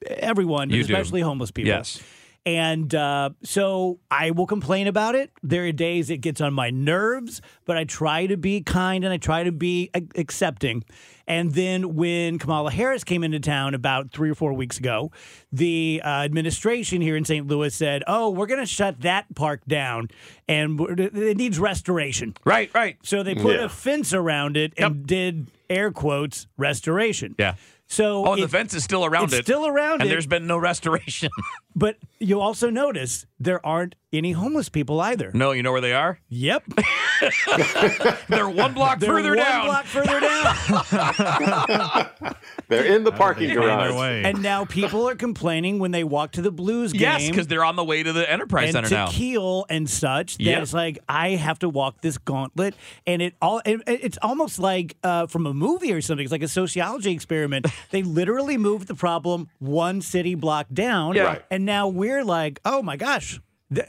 everyone, 0.08 0.70
but 0.70 0.78
You 0.78 0.84
do. 0.84 0.94
especially 0.96 1.22
homeless 1.22 1.52
people. 1.52 1.68
Yes. 1.70 2.02
And 2.46 2.94
uh, 2.94 3.32
so 3.42 4.00
I 4.12 4.30
will 4.32 4.46
complain 4.46 4.86
about 4.88 5.16
it. 5.16 5.32
There 5.42 5.66
are 5.66 5.72
days 5.72 6.12
it 6.12 6.18
gets 6.18 6.42
on 6.42 6.54
my 6.54 6.70
nerves, 6.70 7.42
but 7.66 7.76
I 7.76 7.86
try 7.86 8.28
to 8.28 8.38
be 8.38 8.62
kind 8.62 9.04
and 9.04 9.12
I 9.12 9.18
try 9.18 9.44
to 9.44 9.52
be 9.52 9.90
accepting. 10.16 10.84
And 11.28 11.54
then 11.54 11.96
when 11.96 12.38
Kamala 12.38 12.70
Harris 12.70 13.04
came 13.04 13.24
into 13.24 13.40
town 13.40 13.74
about 13.74 14.12
three 14.12 14.30
or 14.30 14.36
four 14.36 14.54
weeks 14.54 14.78
ago, 14.78 15.12
the 15.52 16.00
uh, 16.06 16.08
administration 16.08 17.02
here 17.02 17.16
in 17.16 17.26
St. 17.26 17.48
Louis 17.48 17.74
said, 17.74 18.04
"Oh, 18.06 18.30
we're 18.30 18.46
going 18.46 18.60
to 18.60 18.68
shut 18.68 19.02
that 19.02 19.34
park 19.34 19.62
down, 19.68 20.10
and 20.48 20.80
it 21.00 21.36
needs 21.36 21.58
restoration." 21.58 22.36
Right, 22.46 22.70
right. 22.76 22.98
So 23.02 23.24
they 23.24 23.34
put 23.34 23.56
Yeah. 23.56 23.66
a 23.66 23.70
fence 23.70 24.14
around 24.14 24.56
it 24.56 24.74
and 24.78 25.08
did 25.08 25.48
air 25.68 25.90
quotes 25.92 26.46
restoration. 26.58 27.34
Yeah. 27.40 27.56
So 27.88 28.26
Oh, 28.26 28.34
and 28.34 28.42
the 28.44 28.48
fence 28.48 28.74
is 28.74 28.84
still 28.84 29.06
around 29.06 29.26
it's 29.26 29.34
it. 29.36 29.46
still 29.46 29.68
around 29.68 30.02
and 30.02 30.10
it. 30.10 30.12
there's 30.14 30.26
been 30.28 30.48
no 30.48 30.58
restoration. 30.58 31.30
But 31.78 31.98
you'll 32.22 32.40
also 32.42 32.70
notice 32.70 33.26
there 33.38 33.60
aren't 33.66 33.96
any 34.14 34.32
homeless 34.32 34.70
people 34.70 35.02
either. 35.02 35.32
no, 35.34 35.52
you 35.52 35.62
know 35.62 35.74
where 35.74 35.82
they 35.82 35.92
are? 35.92 36.20
Yep. 36.30 36.64
They're 38.30 38.48
one 38.50 38.74
block 38.74 39.00
They're 39.00 39.10
further 39.10 39.36
one 39.36 39.46
down. 39.46 39.66
block 39.66 39.84
further 39.84 40.22
down. 40.22 42.06
They're 42.68 42.86
in 42.86 43.04
the 43.04 43.12
parking 43.12 43.50
Find 43.50 43.60
garage. 43.62 44.26
and 44.26 44.42
now 44.42 44.66
people 44.66 45.08
are 45.08 45.16
complaining 45.16 45.80
when 45.80 45.92
they 45.92 46.04
walk 46.04 46.32
to 46.34 46.42
the 46.42 46.52
Blues 46.52 46.92
game. 46.94 47.02
Yes, 47.02 47.28
because 47.30 47.48
they're 47.48 47.64
on 47.66 47.76
the 47.76 47.84
way 47.84 48.04
to 48.04 48.14
the 48.14 48.30
Enterprise 48.30 48.76
and 48.76 48.88
Center 48.88 48.90
to 48.90 48.96
now. 48.96 49.08
Kiel 49.08 49.66
and 49.70 49.90
such. 49.90 50.38
That 50.38 50.44
Yep. 50.44 50.62
it's 50.64 50.74
like 50.74 51.00
I 51.10 51.30
have 51.32 51.60
to 51.60 51.70
walk 51.70 52.02
this 52.02 52.18
gauntlet, 52.18 52.76
and 53.06 53.22
it 53.22 53.36
all 53.42 53.62
it, 53.66 53.82
it's 53.88 54.18
almost 54.22 54.60
like 54.60 54.98
uh, 55.04 55.28
from 55.28 55.46
a 55.46 55.54
movie 55.54 55.94
or 55.94 56.02
something. 56.02 56.24
It's 56.24 56.32
like 56.32 56.44
a 56.44 56.48
sociology 56.48 57.12
experiment. 57.12 57.68
they 57.92 58.04
literally 58.04 58.58
moved 58.58 58.88
the 58.88 58.96
problem 58.96 59.50
one 59.60 60.02
city 60.02 60.36
block 60.36 60.68
down, 60.74 61.16
Yeah. 61.16 61.24
Right. 61.24 61.42
and 61.52 61.66
now 61.66 61.88
we're 61.88 62.24
like, 62.24 62.60
oh 62.66 62.82
my 62.82 62.98
gosh. 62.98 63.40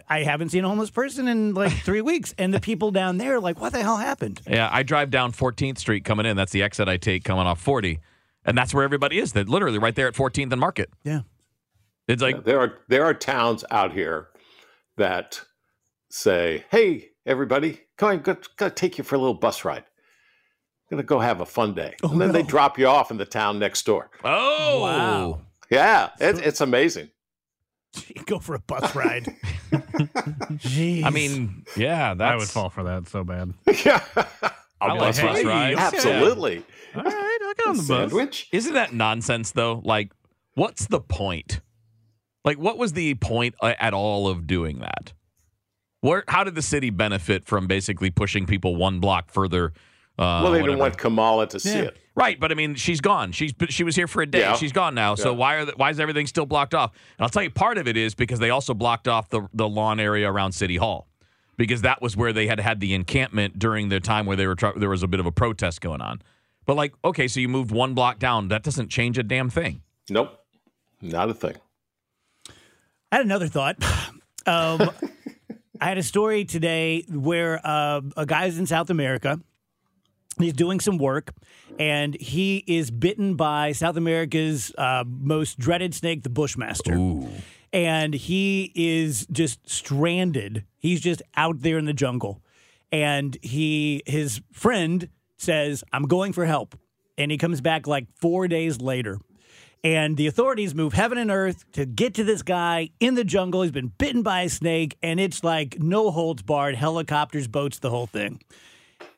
I 0.09 0.23
haven't 0.23 0.49
seen 0.49 0.65
a 0.65 0.69
homeless 0.69 0.91
person 0.91 1.29
in 1.29 1.53
like 1.53 1.71
three 1.71 2.01
weeks, 2.13 2.35
and 2.39 2.53
the 2.53 2.61
people 2.61 2.91
down 2.91 3.19
there 3.19 3.37
are 3.37 3.41
like, 3.41 3.61
"What 3.61 3.75
the 3.75 3.83
hell 3.83 3.99
happened?" 3.99 4.41
Yeah, 4.49 4.71
I 4.73 4.83
drive 4.83 5.11
down 5.11 5.33
14th 5.33 5.77
Street 5.79 6.03
coming 6.03 6.25
in. 6.25 6.35
That's 6.35 6.51
the 6.51 6.63
exit 6.63 6.89
I 6.89 6.97
take 6.97 7.25
coming 7.25 7.47
off 7.47 7.61
40. 7.61 8.01
And 8.47 8.57
that's 8.57 8.73
where 8.73 8.85
everybody 8.85 9.19
is. 9.19 9.33
They're 9.33 9.45
literally 9.45 9.79
right 9.79 9.95
there 9.95 10.09
at 10.09 10.15
14th 10.15 10.53
and 10.53 10.61
Market. 10.61 10.91
Yeah. 11.05 11.23
It's 12.09 12.23
like, 12.23 12.45
there 12.45 12.61
are 12.61 12.79
there 12.89 13.05
are 13.05 13.13
towns 13.15 13.65
out 13.71 13.93
here 13.93 14.29
that 14.97 15.41
say, 16.09 16.65
"Hey, 16.71 17.09
everybody, 17.27 17.81
come 17.99 18.11
on, 18.11 18.19
go, 18.21 18.37
gotta 18.57 18.73
take 18.75 18.97
you 18.97 19.03
for 19.03 19.17
a 19.17 19.19
little 19.19 19.35
bus 19.35 19.65
ride. 19.65 19.83
Gonna 20.89 21.03
go 21.03 21.19
have 21.19 21.41
a 21.41 21.47
fun 21.47 21.75
day," 21.75 21.95
oh, 22.05 22.11
and 22.13 22.21
then 22.21 22.31
they 22.31 22.45
drop 22.45 22.79
you 22.79 22.87
off 22.87 23.11
in 23.11 23.17
the 23.17 23.25
town 23.27 23.59
next 23.59 23.85
door. 23.85 24.09
oh, 24.25 24.83
Wow. 24.83 25.41
Yeah, 25.69 26.11
it, 26.21 26.39
it's 26.47 26.61
amazing. 26.61 27.11
Go 28.27 28.39
for 28.39 28.55
a 28.55 28.61
bus 28.61 28.95
ride. 28.95 29.27
Jeez. 29.73 31.03
I 31.03 31.11
mean, 31.11 31.65
yeah, 31.77 32.15
that's. 32.15 32.33
I 32.33 32.37
would 32.37 32.49
fall 32.49 32.71
for 32.71 32.85
that 32.85 33.09
so 33.09 33.25
bad. 33.25 33.53
yeah, 33.85 34.01
I 34.81 34.93
like 34.93 34.99
bus 35.01 35.21
bus 35.21 35.45
ride. 35.45 35.75
rides. 35.75 35.81
Absolutely. 35.81 36.65
All 36.95 37.03
on 37.67 37.77
the 37.77 37.83
bus. 37.83 38.11
Sandwich. 38.11 38.49
Isn't 38.53 38.75
that 38.75 38.93
nonsense, 38.93 39.53
though? 39.53 39.83
Like, 39.85 40.13
what's 40.55 40.87
the 40.87 41.01
point? 41.01 41.61
Like, 42.45 42.59
what 42.59 42.79
was 42.79 42.93
the 42.93 43.15
point 43.15 43.55
uh, 43.61 43.75
at 43.79 43.93
all 43.93 44.29
of 44.29 44.47
doing 44.47 44.79
that? 44.79 45.13
Where, 46.01 46.25
how 46.29 46.45
did 46.45 46.55
the 46.55 46.63
city 46.63 46.91
benefit 46.91 47.47
from 47.47 47.67
basically 47.67 48.11
pushing 48.11 48.47
people 48.47 48.77
one 48.77 49.01
block 49.01 49.31
further? 49.31 49.73
Uh, 50.19 50.41
well, 50.43 50.53
they 50.53 50.63
didn't 50.63 50.79
want 50.79 50.97
Kamala 50.97 51.47
to 51.49 51.61
see 51.61 51.79
it. 51.79 51.97
Right, 52.15 52.41
but 52.41 52.51
I 52.51 52.55
mean, 52.55 52.75
she's 52.77 53.03
gone. 53.03 53.33
She's 53.33 53.53
she 53.69 53.85
was 53.85 53.95
here 53.95 54.07
for 54.07 54.23
a 54.23 54.27
day. 54.27 54.41
Yeah. 54.41 54.55
She's 54.55 54.73
gone 54.73 54.95
now. 54.95 55.17
So 55.17 55.35
why 55.35 55.57
are 55.57 55.65
the, 55.67 55.73
why 55.77 55.91
is 55.91 56.01
everything 56.01 56.27
still 56.27 56.47
blocked 56.47 56.75
off? 56.75 56.93
And 57.19 57.25
I'll 57.25 57.29
tell 57.29 57.43
you, 57.43 57.51
part 57.51 57.77
of 57.77 57.87
it 57.87 57.99
is 57.99 58.15
because 58.15 58.39
they 58.39 58.49
also 58.49 58.73
blocked 58.73 59.07
off 59.07 59.29
the 59.29 59.47
the 59.53 59.69
lawn 59.69 60.01
area 60.01 60.31
around 60.31 60.53
City 60.53 60.77
Hall, 60.77 61.09
because 61.59 61.83
that 61.83 62.01
was 62.01 62.17
where 62.17 62.33
they 62.33 62.47
had 62.47 62.59
had 62.59 62.81
the 62.81 62.95
encampment 62.95 63.59
during 63.59 63.91
the 63.91 64.01
time 64.01 64.25
where 64.25 64.37
they 64.37 64.47
were 64.47 64.57
there 64.77 64.89
was 64.89 65.03
a 65.03 65.07
bit 65.07 65.21
of 65.21 65.27
a 65.27 65.33
protest 65.33 65.83
going 65.83 66.01
on. 66.01 66.23
But 66.67 66.77
like, 66.77 66.95
okay, 67.05 67.29
so 67.29 67.41
you 67.41 67.49
moved 67.49 67.71
one 67.71 67.95
block 67.95 68.19
down. 68.19 68.49
That 68.49 68.63
doesn't 68.63 68.89
change 68.89 69.19
a 69.19 69.23
damn 69.23 69.49
thing. 69.49 69.83
Nope, 70.11 70.39
not 71.01 71.31
a 71.31 71.35
thing. 71.35 71.55
I 73.11 73.17
had 73.17 73.25
another 73.25 73.49
thought. 73.49 73.77
Um, 74.49 74.91
I 75.81 75.87
had 75.87 75.99
a 75.99 76.05
story 76.05 76.45
today 76.45 77.05
where 77.11 77.61
uh, 77.67 78.01
a 78.17 78.25
guy's 78.25 78.59
in 78.59 78.67
South 78.67 78.91
America. 78.91 79.41
He's 80.39 80.53
doing 80.53 80.79
some 80.79 80.99
work, 80.99 81.33
and 81.81 82.15
he 82.15 82.63
is 82.67 82.93
bitten 82.93 83.35
by 83.35 83.73
South 83.73 83.97
America's 83.97 84.73
uh, 84.79 85.03
most 85.05 85.59
dreaded 85.59 85.95
snake, 85.97 86.23
the 86.23 86.31
Bushmaster. 86.31 86.97
And 87.73 88.15
he 88.15 88.71
is 88.77 89.27
just 89.33 89.69
stranded. 89.69 90.65
He's 90.79 91.01
just 91.01 91.23
out 91.37 91.63
there 91.63 91.77
in 91.77 91.87
the 91.87 91.93
jungle. 91.93 92.41
And 92.93 93.37
he, 93.43 94.03
his 94.07 94.41
friend 94.53 95.09
says, 95.37 95.85
I'm 95.93 96.05
going 96.05 96.33
for 96.33 96.45
help. 96.45 96.79
And 97.19 97.31
he 97.31 97.39
comes 97.39 97.61
back 97.61 97.87
like 97.87 98.07
four 98.21 98.47
days 98.49 98.81
later. 98.81 99.19
And 99.85 100.17
the 100.17 100.27
authorities 100.27 100.75
move 100.75 100.93
heaven 100.95 101.17
and 101.19 101.31
earth 101.31 101.65
to 101.73 101.87
get 101.87 102.15
to 102.15 102.25
this 102.25 102.43
guy 102.43 102.91
in 102.99 103.15
the 103.15 103.25
jungle. 103.25 103.63
He's 103.63 103.71
been 103.71 103.93
bitten 103.99 104.23
by 104.23 104.43
a 104.43 104.49
snake, 104.49 104.97
and 105.03 105.21
it's 105.21 105.45
like 105.45 105.79
no 105.79 106.11
holds 106.11 106.43
barred, 106.43 106.75
helicopters, 106.75 107.47
boats, 107.47 107.79
the 107.79 107.91
whole 107.91 108.07
thing. 108.09 108.41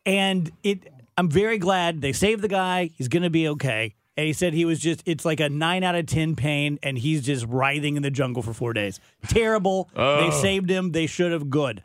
And 0.04 0.50
it, 0.62 0.92
I'm 1.16 1.30
very 1.30 1.58
glad 1.58 2.00
they 2.00 2.12
saved 2.12 2.42
the 2.42 2.48
guy. 2.48 2.90
He's 2.96 3.08
going 3.08 3.22
to 3.22 3.30
be 3.30 3.48
okay. 3.48 3.94
And 4.16 4.26
he 4.26 4.32
said 4.32 4.52
he 4.52 4.64
was 4.64 4.80
just, 4.80 5.02
it's 5.06 5.24
like 5.24 5.38
a 5.40 5.48
nine 5.48 5.84
out 5.84 5.94
of 5.94 6.06
10 6.06 6.34
pain, 6.36 6.78
and 6.82 6.98
he's 6.98 7.22
just 7.24 7.46
writhing 7.46 7.96
in 7.96 8.02
the 8.02 8.10
jungle 8.10 8.42
for 8.42 8.52
four 8.52 8.72
days. 8.72 9.00
Terrible. 9.28 9.88
Oh. 9.96 10.20
They 10.20 10.36
Oh. 10.36 10.42
saved 10.42 10.68
him. 10.68 10.92
They 10.92 11.06
should 11.06 11.32
have. 11.32 11.48
Good. 11.48 11.82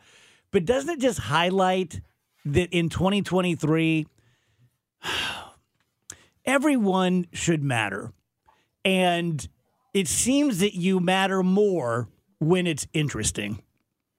But 0.50 0.64
doesn't 0.66 0.90
it 0.90 1.00
just 1.00 1.20
highlight 1.20 2.00
that 2.44 2.70
in 2.70 2.88
2023, 2.90 4.06
everyone 6.44 7.26
should 7.32 7.62
matter? 7.62 8.12
And 8.84 9.46
it 9.92 10.08
seems 10.08 10.58
that 10.58 10.74
you 10.74 11.00
matter 11.00 11.42
more 11.42 12.08
when 12.38 12.66
it's 12.66 12.86
interesting 12.92 13.62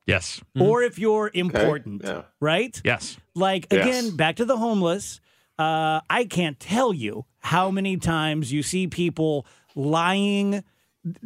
Yes. 0.08 0.42
or 0.60 0.82
if 0.82 0.98
you're 0.98 1.30
important, 1.34 2.04
Yeah. 2.04 2.24
right? 2.40 2.80
Yes. 2.84 3.18
Like 3.36 3.68
Yes. 3.72 3.86
again, 3.86 4.16
back 4.16 4.38
to 4.38 4.46
the 4.46 4.58
homeless. 4.58 5.20
Uh, 5.60 6.02
I 6.10 6.26
can't 6.26 6.60
tell 6.60 6.94
you 6.94 7.26
how 7.40 7.72
many 7.72 7.98
times 7.98 8.52
you 8.52 8.64
see 8.64 8.88
people 8.88 9.46
lying, 9.76 10.64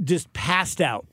just 0.04 0.32
passed 0.34 0.82
out. 0.82 1.08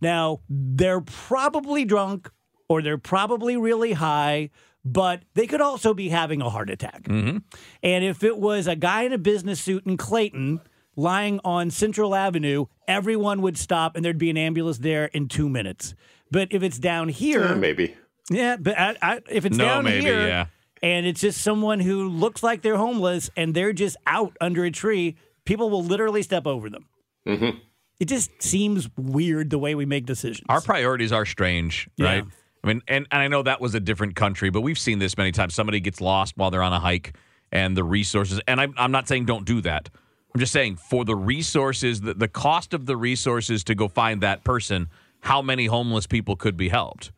Now 0.00 0.40
they're 0.48 1.00
probably 1.00 1.84
drunk 1.84 2.30
or 2.68 2.82
they're 2.82 2.98
probably 2.98 3.56
really 3.56 3.94
high, 3.94 4.50
but 4.84 5.22
they 5.34 5.46
could 5.46 5.60
also 5.60 5.92
be 5.94 6.08
having 6.08 6.40
a 6.42 6.48
heart 6.50 6.70
attack. 6.70 7.02
Mm-hmm. 7.04 7.38
And 7.82 8.04
if 8.04 8.22
it 8.24 8.38
was 8.38 8.66
a 8.66 8.76
guy 8.76 9.02
in 9.02 9.12
a 9.12 9.18
business 9.18 9.60
suit 9.60 9.86
in 9.86 9.96
Clayton 9.96 10.60
lying 10.96 11.40
on 11.44 11.70
Central 11.70 12.14
Avenue, 12.14 12.66
everyone 12.86 13.42
would 13.42 13.58
stop 13.58 13.96
and 13.96 14.04
there'd 14.04 14.18
be 14.18 14.30
an 14.30 14.36
ambulance 14.36 14.78
there 14.78 15.06
in 15.06 15.28
two 15.28 15.48
minutes. 15.48 15.94
But 16.30 16.48
if 16.52 16.62
it's 16.62 16.78
down 16.78 17.08
here, 17.08 17.42
Eh, 17.44 17.54
maybe. 17.54 17.94
yeah, 18.30 18.56
but 18.58 18.78
I, 18.78 18.96
I, 19.00 19.20
if 19.30 19.44
it's 19.44 19.56
No, 19.56 19.64
down 19.64 19.84
maybe, 19.84 20.04
here 20.04 20.26
yeah. 20.26 20.46
and 20.82 21.06
it's 21.06 21.20
just 21.20 21.40
someone 21.42 21.80
who 21.80 22.08
looks 22.08 22.42
like 22.42 22.62
they're 22.62 22.76
homeless 22.76 23.30
and 23.36 23.54
they're 23.54 23.72
just 23.72 23.96
out 24.06 24.36
under 24.40 24.64
a 24.64 24.70
tree, 24.70 25.16
people 25.44 25.70
will 25.70 25.84
literally 25.84 26.22
step 26.22 26.46
over 26.46 26.68
them. 26.68 26.86
Mm-hmm. 27.26 27.58
It 28.00 28.06
just 28.06 28.30
seems 28.42 28.88
weird 28.96 29.50
the 29.50 29.58
way 29.58 29.74
we 29.74 29.84
make 29.86 30.06
decisions. 30.06 30.46
Our 30.48 30.60
priorities 30.60 31.12
are 31.12 31.26
strange, 31.26 31.88
Yeah. 31.96 32.22
I 32.64 32.66
mean, 32.66 32.82
and, 32.88 33.06
and 33.10 33.22
I 33.22 33.28
know 33.28 33.42
that 33.42 33.60
was 33.60 33.74
a 33.74 33.80
different 33.80 34.16
country, 34.16 34.50
but 34.50 34.62
we've 34.62 34.78
seen 34.78 34.98
this 34.98 35.16
many 35.16 35.32
times. 35.32 35.54
Somebody 35.54 35.80
gets 35.80 36.00
lost 36.00 36.36
while 36.36 36.50
they're 36.50 36.62
on 36.62 36.72
a 36.72 36.80
hike, 36.80 37.16
and 37.52 37.76
the 37.76 37.84
resources. 37.84 38.40
And 38.46 38.60
I'm, 38.60 38.74
I'm 38.76 38.92
not 38.92 39.08
saying 39.08 39.26
don't 39.26 39.44
do 39.44 39.60
that. 39.62 39.90
I'm 40.34 40.40
just 40.40 40.52
saying 40.52 40.76
for 40.76 41.04
the 41.04 41.16
resources, 41.16 42.00
the, 42.00 42.14
the 42.14 42.28
cost 42.28 42.74
of 42.74 42.86
the 42.86 42.96
resources 42.96 43.64
to 43.64 43.74
go 43.74 43.88
find 43.88 44.20
that 44.22 44.44
person, 44.44 44.88
how 45.20 45.40
many 45.40 45.66
homeless 45.66 46.06
people 46.06 46.36
could 46.36 46.56
be 46.56 46.68
helped? 46.68 47.12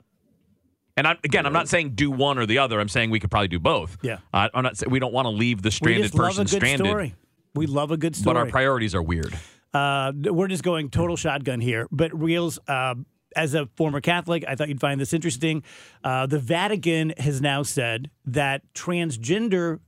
And 0.96 1.06
I'm, 1.06 1.16
again, 1.24 1.46
I'm 1.46 1.52
not 1.52 1.68
saying 1.68 1.90
do 1.94 2.10
one 2.10 2.38
or 2.38 2.46
the 2.46 2.58
other. 2.58 2.78
I'm 2.78 2.88
saying 2.88 3.10
we 3.10 3.20
could 3.20 3.30
probably 3.30 3.48
do 3.48 3.58
both. 3.58 3.96
Yeah. 4.02 4.18
Uh, 4.34 4.48
I'm 4.52 4.62
not. 4.62 4.76
saying 4.76 4.90
We 4.90 4.98
don't 4.98 5.12
want 5.12 5.26
to 5.26 5.30
leave 5.30 5.62
the 5.62 5.70
stranded 5.70 6.12
person 6.12 6.42
a 6.42 6.44
good 6.44 6.56
stranded. 6.56 6.86
story. 6.86 7.14
We 7.54 7.66
love 7.66 7.90
a 7.90 7.96
good 7.96 8.14
story. 8.14 8.34
But 8.34 8.38
our 8.38 8.46
priorities 8.46 8.94
are 8.94 9.02
weird. 9.02 9.36
Uh, 9.72 10.12
we're 10.14 10.48
just 10.48 10.62
going 10.62 10.90
total 10.90 11.16
shotgun 11.16 11.60
here. 11.60 11.86
But 11.90 12.12
Wheels, 12.12 12.58
uh, 12.68 12.96
as 13.36 13.54
a 13.54 13.66
former 13.76 14.00
Catholic, 14.00 14.44
I 14.46 14.54
thought 14.54 14.68
you'd 14.68 14.80
find 14.80 15.00
this 15.00 15.12
interesting. 15.12 15.62
Uh, 16.02 16.26
the 16.26 16.38
Vatican 16.38 17.12
has 17.18 17.40
now 17.40 17.62
said 17.62 18.10
that 18.24 18.62
transgender 18.74 19.80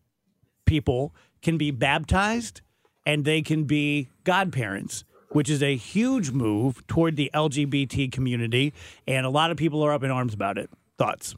people 0.64 1.14
can 1.42 1.58
be 1.58 1.70
baptized 1.70 2.60
and 3.04 3.24
they 3.24 3.42
can 3.42 3.64
be 3.64 4.08
godparents, 4.24 5.04
which 5.30 5.50
is 5.50 5.62
a 5.62 5.76
huge 5.76 6.30
move 6.30 6.86
toward 6.86 7.16
the 7.16 7.30
LGBT 7.34 8.12
community. 8.12 8.72
And 9.06 9.26
a 9.26 9.30
lot 9.30 9.50
of 9.50 9.56
people 9.56 9.82
are 9.82 9.92
up 9.92 10.04
in 10.04 10.10
arms 10.10 10.34
about 10.34 10.58
it. 10.58 10.70
Thoughts? 10.98 11.34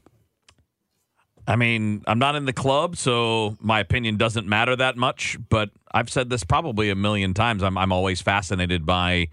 I 1.47 1.55
mean, 1.55 2.03
I'm 2.07 2.19
not 2.19 2.35
in 2.35 2.45
the 2.45 2.53
club, 2.53 2.97
so 2.97 3.55
my 3.59 3.79
opinion 3.79 4.17
doesn't 4.17 4.47
matter 4.47 4.75
that 4.75 4.97
much. 4.97 5.37
But 5.49 5.69
I've 5.91 6.09
said 6.09 6.29
this 6.29 6.43
probably 6.43 6.89
a 6.89 6.95
million 6.95 7.33
times. 7.33 7.61
I'm 7.61 7.77
I'm 7.77 7.91
always 7.91 8.21
fascinated 8.21 8.85
by 8.85 9.27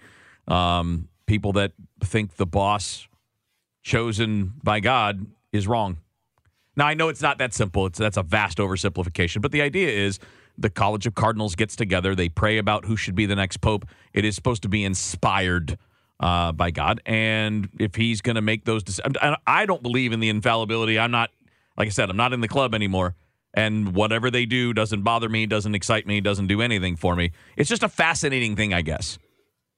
um, 0.47 1.09
people 1.27 1.53
that 1.53 1.73
think 2.01 2.37
the 2.37 2.47
boss 2.47 3.07
chosen 3.83 4.55
by 4.63 4.81
God 4.81 5.27
is 5.53 5.67
wrong. 5.67 5.99
Now 6.77 6.87
I 6.87 6.95
know 6.95 7.09
it's 7.09 7.23
not 7.23 7.39
that 7.39 7.53
simple. 7.53 7.87
It's 7.87 7.99
that's 7.99 8.17
a 8.17 8.23
vast 8.23 8.59
oversimplification. 8.59 9.43
But 9.43 9.53
the 9.53 9.63
idea 9.63 9.89
is 9.89 10.19
the 10.57 10.71
College 10.71 11.07
of 11.07 11.15
Cardinals 11.15 11.55
gets 11.55 11.77
together. 11.77 12.15
They 12.15 12.29
pray 12.29 12.59
about 12.59 12.85
who 12.85 12.97
should 12.97 13.15
be 13.15 13.27
the 13.27 13.37
next 13.37 13.59
pope. 13.59 13.87
It 14.13 14.25
is 14.25 14.35
supposed 14.35 14.63
to 14.63 14.69
be 14.69 14.85
inspired 14.85 15.79
uh, 16.21 16.53
by 16.53 16.71
God, 16.71 17.01
and 17.05 17.69
if 17.81 17.97
He's 17.97 18.21
going 18.21 18.37
to 18.37 18.43
make 18.43 18.65
those 18.65 18.85
decisions, 18.85 19.17
I 19.47 19.67
don't 19.67 19.83
believe 19.83 20.13
in 20.13 20.21
the 20.21 20.29
infallibility. 20.29 20.99
I'm 20.99 21.11
not, 21.11 21.31
like 21.77 21.89
I 21.89 21.91
said, 21.91 22.11
I'm 22.11 22.17
not 22.17 22.33
in 22.33 22.41
the 22.41 22.49
club 22.49 22.75
anymore. 22.75 23.17
And 23.55 23.95
whatever 23.95 24.31
they 24.31 24.47
do 24.47 24.73
doesn't 24.73 25.03
bother 25.03 25.29
me, 25.29 25.47
doesn't 25.47 25.75
excite 25.75 26.07
me, 26.07 26.21
doesn't 26.21 26.47
do 26.47 26.63
anything 26.63 26.97
for 26.97 27.17
me. 27.17 27.33
It's 27.57 27.69
just 27.69 27.83
a 27.83 27.89
fascinating 27.89 28.57
thing, 28.57 28.73
I 28.73 28.83
guess. 28.83 29.19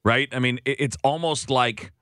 Right? 0.05 0.29
I 0.33 0.39
mean, 0.39 0.61
it's 0.65 0.97
almost 1.03 1.49
like 1.49 1.93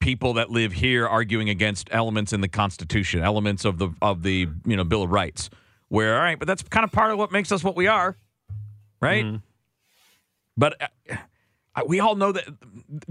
people 0.00 0.34
that 0.34 0.50
live 0.50 0.72
here 0.72 1.06
arguing 1.06 1.48
against 1.48 1.88
elements 1.92 2.32
in 2.32 2.40
the 2.40 2.48
Constitution, 2.48 3.22
elements 3.22 3.64
of 3.64 3.78
the 3.78 3.90
of 4.02 4.22
the 4.22 4.48
you 4.64 4.76
know 4.76 4.84
Bill 4.84 5.02
of 5.02 5.10
Rights. 5.10 5.48
Where 5.88 6.16
all 6.16 6.22
right, 6.22 6.38
but 6.38 6.48
that's 6.48 6.62
kind 6.64 6.84
of 6.84 6.90
part 6.90 7.12
of 7.12 7.18
what 7.18 7.30
makes 7.30 7.52
us 7.52 7.62
what 7.62 7.76
we 7.76 7.86
are, 7.86 8.16
right? 9.00 9.24
But 10.56 10.82
uh, 10.82 11.16
uh, 11.76 11.82
we 11.86 12.00
all 12.00 12.16
know 12.16 12.32
that. 12.32 12.44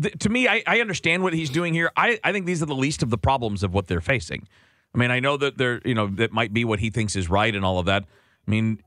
Th- 0.02 0.17
to 0.19 0.30
me, 0.30 0.48
I, 0.48 0.63
I 0.67 0.82
understand 0.82 1.24
what 1.24 1.34
he's 1.34 1.50
doing 1.50 1.74
here. 1.74 1.91
I, 1.95 2.19
I 2.24 2.32
think 2.32 2.45
these 2.45 2.62
are 2.62 2.65
the 2.65 2.76
least 2.76 3.04
of 3.04 3.10
the 3.10 3.17
problems 3.17 3.63
of 3.63 3.74
what 3.74 3.88
they're 3.88 4.02
facing. 4.02 4.48
I 4.93 4.98
mean, 4.98 5.12
I 5.12 5.19
know 5.19 5.38
that 5.38 5.58
they're 5.58 5.82
you 5.86 5.93
know 5.93 6.08
that 6.08 6.32
might 6.32 6.54
be 6.54 6.65
what 6.65 6.80
he 6.80 6.89
thinks 6.89 7.15
is 7.15 7.30
right 7.30 7.54
and 7.54 7.63
all 7.63 7.80
of 7.80 7.86
that. 7.86 8.04
I 8.48 8.52
mean, 8.52 8.82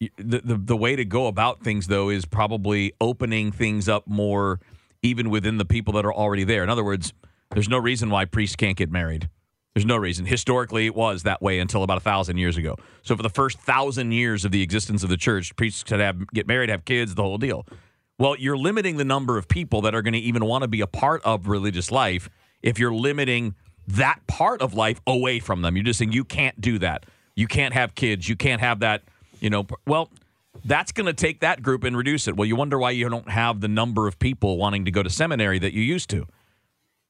the 0.00 0.40
the, 0.40 0.56
the 0.56 0.76
way 0.76 0.96
to 0.96 1.04
go 1.04 1.26
about 1.26 1.62
things 1.62 1.88
though 1.88 2.08
is 2.10 2.24
probably 2.24 2.92
opening 3.00 3.52
things 3.52 3.88
up 3.88 4.06
more, 4.06 4.60
even 5.06 5.30
within 5.30 5.56
the 5.56 5.64
people 5.64 5.94
that 5.94 6.04
are 6.04 6.12
already 6.12 6.44
there. 6.44 6.62
In 6.62 6.68
other 6.68 6.84
words, 6.84 7.12
there's 7.52 7.68
no 7.68 7.78
reason 7.78 8.10
why 8.10 8.24
priests 8.24 8.56
can't 8.56 8.76
get 8.76 8.90
married. 8.90 9.30
There's 9.74 9.86
no 9.86 9.96
reason. 9.96 10.24
Historically, 10.24 10.86
it 10.86 10.94
was 10.94 11.22
that 11.24 11.42
way 11.42 11.58
until 11.58 11.82
about 11.82 11.98
a 11.98 12.00
thousand 12.00 12.38
years 12.38 12.56
ago. 12.56 12.76
So 13.02 13.16
for 13.16 13.22
the 13.22 13.28
first 13.30 13.58
thousand 13.58 14.12
years 14.12 14.44
of 14.44 14.50
the 14.50 14.62
existence 14.62 15.02
of 15.02 15.10
the 15.10 15.18
church, 15.18 15.54
priests 15.54 15.82
could 15.82 16.00
have 16.00 16.26
get 16.28 16.46
married, 16.46 16.70
have 16.70 16.84
kids, 16.84 17.14
the 17.14 17.22
whole 17.22 17.38
deal. 17.38 17.66
Well, 18.18 18.36
you're 18.38 18.56
limiting 18.56 18.96
the 18.96 19.04
number 19.04 19.36
of 19.36 19.48
people 19.48 19.82
that 19.82 19.94
are 19.94 20.00
going 20.00 20.14
to 20.14 20.18
even 20.18 20.46
want 20.46 20.62
to 20.62 20.68
be 20.68 20.80
a 20.80 20.86
part 20.86 21.22
of 21.24 21.48
religious 21.48 21.90
life 21.90 22.30
if 22.62 22.78
you're 22.78 22.94
limiting 22.94 23.54
that 23.86 24.26
part 24.26 24.62
of 24.62 24.72
life 24.72 25.00
away 25.06 25.38
from 25.38 25.60
them. 25.60 25.76
You're 25.76 25.84
just 25.84 25.98
saying 25.98 26.12
you 26.12 26.24
can't 26.24 26.58
do 26.58 26.78
that. 26.78 27.04
You 27.34 27.46
can't 27.46 27.74
have 27.74 27.94
kids. 27.94 28.28
You 28.28 28.34
can't 28.34 28.62
have 28.62 28.80
that. 28.80 29.02
You 29.40 29.50
know. 29.50 29.66
Well, 29.86 30.10
that's 30.64 30.92
going 30.92 31.06
to 31.06 31.12
take 31.12 31.40
that 31.40 31.62
group 31.62 31.84
and 31.84 31.96
reduce 31.96 32.28
it. 32.28 32.36
Well, 32.36 32.46
you 32.46 32.56
wonder 32.56 32.78
why 32.78 32.92
you 32.92 33.08
don't 33.08 33.30
have 33.30 33.60
the 33.60 33.68
number 33.68 34.06
of 34.06 34.18
people 34.18 34.56
wanting 34.56 34.84
to 34.84 34.90
go 34.90 35.02
to 35.02 35.10
seminary 35.10 35.58
that 35.58 35.72
you 35.72 35.82
used 35.82 36.10
to 36.10 36.26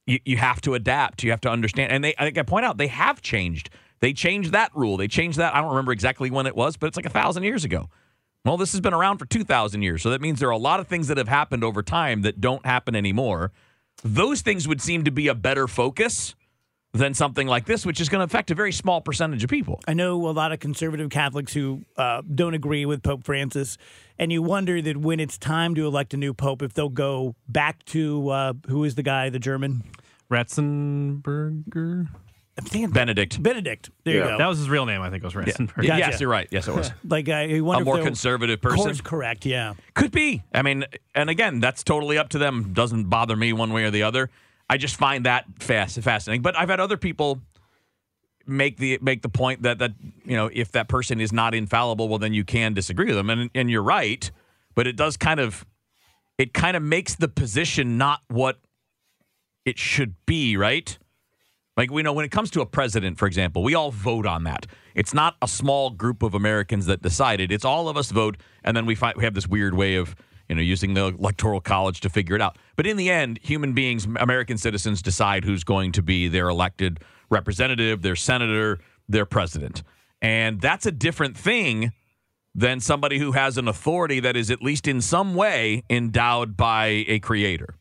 you, 0.07 0.19
you 0.25 0.37
have 0.37 0.61
to 0.61 0.73
adapt. 0.73 1.21
You 1.21 1.29
have 1.31 1.41
to 1.41 1.49
understand. 1.49 1.91
And 1.91 2.03
they, 2.03 2.15
I 2.17 2.25
think 2.25 2.37
I 2.37 2.43
point 2.43 2.65
out, 2.65 2.77
they 2.77 2.87
have 2.87 3.21
changed. 3.21 3.69
They 3.99 4.13
changed 4.13 4.53
that 4.53 4.71
rule. 4.75 4.97
They 4.97 5.07
changed 5.07 5.37
that. 5.37 5.53
I 5.53 5.61
don't 5.61 5.69
remember 5.69 5.91
exactly 5.91 6.31
when 6.31 6.47
it 6.47 6.55
was, 6.55 6.77
but 6.77 6.87
it's 6.87 6.97
like 6.97 7.05
a 7.05 7.11
thousand 7.11 7.43
years 7.43 7.63
ago. 7.63 7.89
Well, 8.45 8.57
this 8.57 8.71
has 8.71 8.81
been 8.81 8.93
around 8.93 9.17
for 9.17 9.25
2,000 9.25 9.81
years. 9.81 10.01
So 10.01 10.09
that 10.11 10.21
means 10.21 10.39
there 10.39 10.47
are 10.47 10.51
a 10.51 10.57
lot 10.57 10.79
of 10.79 10.87
things 10.87 11.09
that 11.09 11.17
have 11.17 11.27
happened 11.27 11.63
over 11.63 11.83
time 11.83 12.21
that 12.21 12.39
don't 12.39 12.65
happen 12.65 12.95
anymore. 12.95 13.51
Those 14.03 14.41
things 14.41 14.67
would 14.67 14.81
seem 14.81 15.03
to 15.03 15.11
be 15.11 15.27
a 15.27 15.35
better 15.35 15.67
focus 15.67 16.35
than 16.93 17.13
something 17.13 17.47
like 17.47 17.65
this, 17.65 17.85
which 17.85 18.01
is 18.01 18.09
going 18.09 18.19
to 18.19 18.25
affect 18.25 18.49
a 18.51 18.55
very 18.55 18.71
small 18.71 19.01
percentage 19.01 19.43
of 19.43 19.49
people. 19.49 19.79
I 19.87 19.93
know 19.93 20.27
a 20.27 20.31
lot 20.31 20.51
of 20.51 20.59
conservative 20.59 21.09
Catholics 21.09 21.53
who 21.53 21.83
uh, 21.95 22.21
don't 22.33 22.53
agree 22.53 22.85
with 22.85 23.03
Pope 23.03 23.23
Francis, 23.23 23.77
and 24.17 24.31
you 24.31 24.41
wonder 24.41 24.81
that 24.81 24.97
when 24.97 25.19
it's 25.19 25.37
time 25.37 25.75
to 25.75 25.85
elect 25.85 26.13
a 26.13 26.17
new 26.17 26.33
pope, 26.33 26.61
if 26.61 26.73
they'll 26.73 26.89
go 26.89 27.35
back 27.47 27.83
to 27.85 28.29
uh, 28.29 28.53
who 28.67 28.83
is 28.83 28.95
the 28.95 29.03
guy, 29.03 29.29
the 29.29 29.39
German 29.39 29.83
Ratzenberger. 30.31 32.07
I'm 32.59 32.65
thinking 32.65 32.89
Benedict. 32.89 33.41
Benedict. 33.41 33.91
There 34.03 34.15
you 34.15 34.23
go. 34.23 34.37
That 34.39 34.47
was 34.47 34.57
his 34.57 34.67
real 34.67 34.87
name. 34.87 35.01
I 35.01 35.11
think 35.11 35.23
was 35.23 35.35
Ratzenberger. 35.35 35.83
Yeah. 35.83 35.97
Yes, 35.97 36.19
you're 36.19 36.29
right. 36.29 36.47
Yes, 36.49 36.67
it 36.67 36.73
was. 36.73 36.91
like 37.07 37.29
I 37.29 37.43
you 37.43 37.63
wonder 37.63 37.83
a 37.83 37.85
more 37.85 37.95
they'll- 37.97 38.05
conservative 38.05 38.61
person. 38.61 38.77
Course 38.77 39.01
correct. 39.01 39.45
Yeah. 39.45 39.75
Could 39.93 40.11
be. 40.11 40.43
I 40.55 40.63
mean, 40.63 40.85
and 41.13 41.29
again, 41.29 41.59
that's 41.59 41.83
totally 41.83 42.17
up 42.17 42.29
to 42.29 42.39
them. 42.39 42.73
Doesn't 42.73 43.09
bother 43.09 43.35
me 43.35 43.53
one 43.53 43.73
way 43.73 43.83
or 43.83 43.91
the 43.91 44.01
other. 44.01 44.31
I 44.69 44.77
just 44.77 44.95
find 44.95 45.25
that 45.25 45.45
fast 45.59 45.99
fascinating. 46.01 46.41
But 46.41 46.57
I've 46.57 46.69
had 46.69 46.79
other 46.79 46.97
people 46.97 47.41
make 48.45 48.77
the 48.77 48.97
make 49.01 49.21
the 49.21 49.29
point 49.29 49.63
that 49.63 49.79
that 49.79 49.91
you 50.25 50.35
know 50.35 50.49
if 50.51 50.71
that 50.71 50.87
person 50.87 51.19
is 51.19 51.31
not 51.31 51.53
infallible, 51.53 52.07
well 52.07 52.19
then 52.19 52.33
you 52.33 52.43
can 52.43 52.73
disagree 52.73 53.07
with 53.07 53.15
them, 53.15 53.29
and 53.29 53.49
and 53.53 53.69
you're 53.69 53.83
right. 53.83 54.29
But 54.75 54.87
it 54.87 54.95
does 54.95 55.17
kind 55.17 55.39
of 55.39 55.65
it 56.37 56.53
kind 56.53 56.77
of 56.77 56.83
makes 56.83 57.15
the 57.15 57.27
position 57.27 57.97
not 57.97 58.21
what 58.27 58.59
it 59.65 59.77
should 59.77 60.15
be, 60.25 60.55
right? 60.55 60.97
Like 61.75 61.91
we 61.91 62.01
know 62.01 62.13
when 62.13 62.25
it 62.25 62.31
comes 62.31 62.49
to 62.51 62.61
a 62.61 62.65
president, 62.65 63.19
for 63.19 63.27
example, 63.27 63.63
we 63.63 63.75
all 63.75 63.91
vote 63.91 64.25
on 64.25 64.43
that. 64.45 64.65
It's 64.95 65.13
not 65.13 65.35
a 65.41 65.47
small 65.47 65.91
group 65.91 66.23
of 66.23 66.33
Americans 66.33 66.87
that 66.87 67.03
decide 67.03 67.39
it. 67.39 67.51
It's 67.51 67.65
all 67.65 67.87
of 67.87 67.97
us 67.97 68.11
vote, 68.11 68.37
and 68.63 68.75
then 68.75 68.85
we 68.85 68.95
find 68.95 69.15
we 69.15 69.23
have 69.23 69.35
this 69.35 69.47
weird 69.47 69.75
way 69.75 69.95
of 69.95 70.15
you 70.49 70.55
know 70.55 70.61
using 70.61 70.93
the 70.93 71.05
electoral 71.05 71.61
college 71.61 72.01
to 72.01 72.09
figure 72.09 72.35
it 72.35 72.41
out. 72.41 72.57
But 72.75 72.87
in 72.87 72.97
the 72.97 73.09
end, 73.09 73.39
human 73.41 73.73
beings, 73.73 74.07
American 74.19 74.57
citizens, 74.57 75.01
decide 75.01 75.45
who's 75.45 75.63
going 75.63 75.91
to 75.93 76.01
be 76.01 76.27
their 76.27 76.49
elected 76.49 76.99
representative, 77.29 78.01
their 78.01 78.15
senator, 78.15 78.79
their 79.09 79.25
president, 79.25 79.83
and 80.21 80.61
that's 80.61 80.85
a 80.85 80.91
different 80.91 81.37
thing 81.37 81.91
than 82.57 82.79
somebody 82.79 83.19
who 83.19 83.33
has 83.33 83.57
an 83.59 83.67
authority 83.67 84.19
that 84.19 84.35
is 84.35 84.49
at 84.49 84.63
least 84.63 84.87
in 84.87 84.99
some 84.99 85.35
way 85.35 85.83
endowed 85.91 86.57
by 86.57 87.05
a 87.07 87.19
creator. 87.19 87.75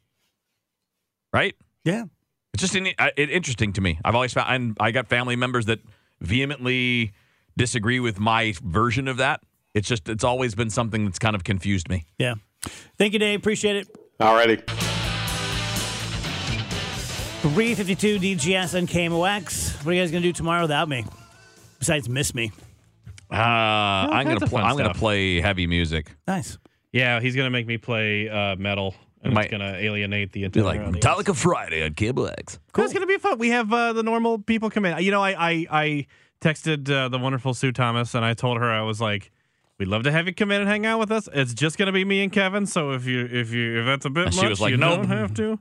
Right? 1.33 1.57
Yeah. 1.83 2.05
It's 2.53 2.63
just 2.63 2.75
in, 2.75 2.89
uh, 2.99 3.09
it, 3.17 3.31
interesting 3.31 3.73
to 3.75 3.81
me. 3.81 3.99
I've 4.05 4.15
always 4.15 4.35
found, 4.35 4.55
and 4.55 4.77
I 4.79 4.91
got 4.91 5.09
family 5.09 5.35
members 5.35 5.65
that 5.67 5.81
vehemently 6.21 7.13
disagree 7.57 8.01
with 8.01 8.21
my 8.21 8.55
version 8.63 9.09
of 9.09 9.17
that. 9.17 9.41
It's 9.73 9.89
just, 9.89 10.09
it's 10.11 10.25
always 10.25 10.55
been 10.55 10.71
something 10.71 11.07
that's 11.07 11.19
kind 11.19 11.35
of 11.35 11.43
confused 11.43 11.89
me. 11.89 12.05
Yeah. 12.19 12.35
Thank 12.99 13.13
you, 13.13 13.19
Dave. 13.19 13.39
Appreciate 13.41 13.77
it. 13.77 13.89
Alrighty. 14.21 14.63
352 17.43 18.19
DGS 18.19 18.75
and 18.75 18.89
KMOX. 18.89 19.77
What 19.85 19.93
are 19.93 19.95
you 19.95 20.03
guys 20.03 20.11
going 20.11 20.23
to 20.23 20.29
do 20.29 20.33
tomorrow 20.33 20.63
without 20.63 20.89
me? 20.89 21.05
Besides 21.79 22.09
miss 22.09 22.35
me. 22.35 22.51
Uh, 23.31 23.35
I'm 23.37 24.27
gonna 24.27 24.47
play. 24.47 24.63
I'm 24.63 24.77
gonna 24.77 24.95
play 24.95 25.41
heavy 25.41 25.67
music. 25.67 26.15
Nice. 26.29 26.59
Yeah, 26.93 27.19
he's 27.21 27.35
gonna 27.35 27.51
make 27.51 27.67
me 27.67 27.77
play 27.77 28.29
uh, 28.29 28.55
metal, 28.55 28.95
and 29.21 29.35
Might- 29.35 29.47
it's 29.47 29.51
gonna 29.51 29.75
alienate 29.75 30.31
the 30.33 30.41
Be 30.41 30.45
entire 30.45 30.63
like 30.63 30.81
audience. 30.81 31.05
Metallica 31.05 31.35
Friday 31.37 31.85
on 31.85 31.95
Cable 31.95 32.29
X. 32.29 32.61
Cool. 32.73 32.85
It's 32.85 32.95
gonna 32.95 33.05
be 33.07 33.19
fun. 33.19 33.39
We 33.39 33.49
have 33.51 33.73
uh, 33.73 33.93
the 33.95 34.05
normal 34.05 34.39
people 34.39 34.71
come 34.71 34.85
in. 34.85 34.97
You 35.03 35.11
know, 35.11 35.23
I 35.23 35.31
I, 35.51 35.67
I 35.71 36.07
texted 36.41 36.89
uh, 36.89 37.09
the 37.09 37.19
wonderful 37.19 37.53
Sue 37.53 37.73
Thomas, 37.73 38.15
and 38.15 38.25
I 38.25 38.33
told 38.35 38.59
her 38.59 38.71
I 38.71 38.83
was 38.83 39.01
like, 39.01 39.33
"We'd 39.79 39.89
love 39.89 40.03
to 40.05 40.13
have 40.13 40.27
you 40.27 40.35
come 40.35 40.51
in 40.51 40.61
and 40.61 40.69
hang 40.71 40.87
out 40.87 40.99
with 40.99 41.11
us. 41.13 41.29
It's 41.33 41.55
just 41.55 41.79
gonna 41.79 41.93
be 41.93 42.05
me 42.05 42.23
and 42.23 42.33
Kevin. 42.33 42.67
So 42.67 42.93
if 42.93 43.07
you 43.07 43.25
if 43.31 43.53
you 43.53 43.81
if 43.81 43.87
that's 43.87 44.05
a 44.07 44.11
bit 44.11 44.33
she 44.35 44.41
much, 44.43 44.51
was 44.51 44.61
like, 44.61 44.71
you 44.71 44.77
"Nope." 44.77 45.03
don't 45.03 45.09
have 45.09 45.35
to." 45.35 45.59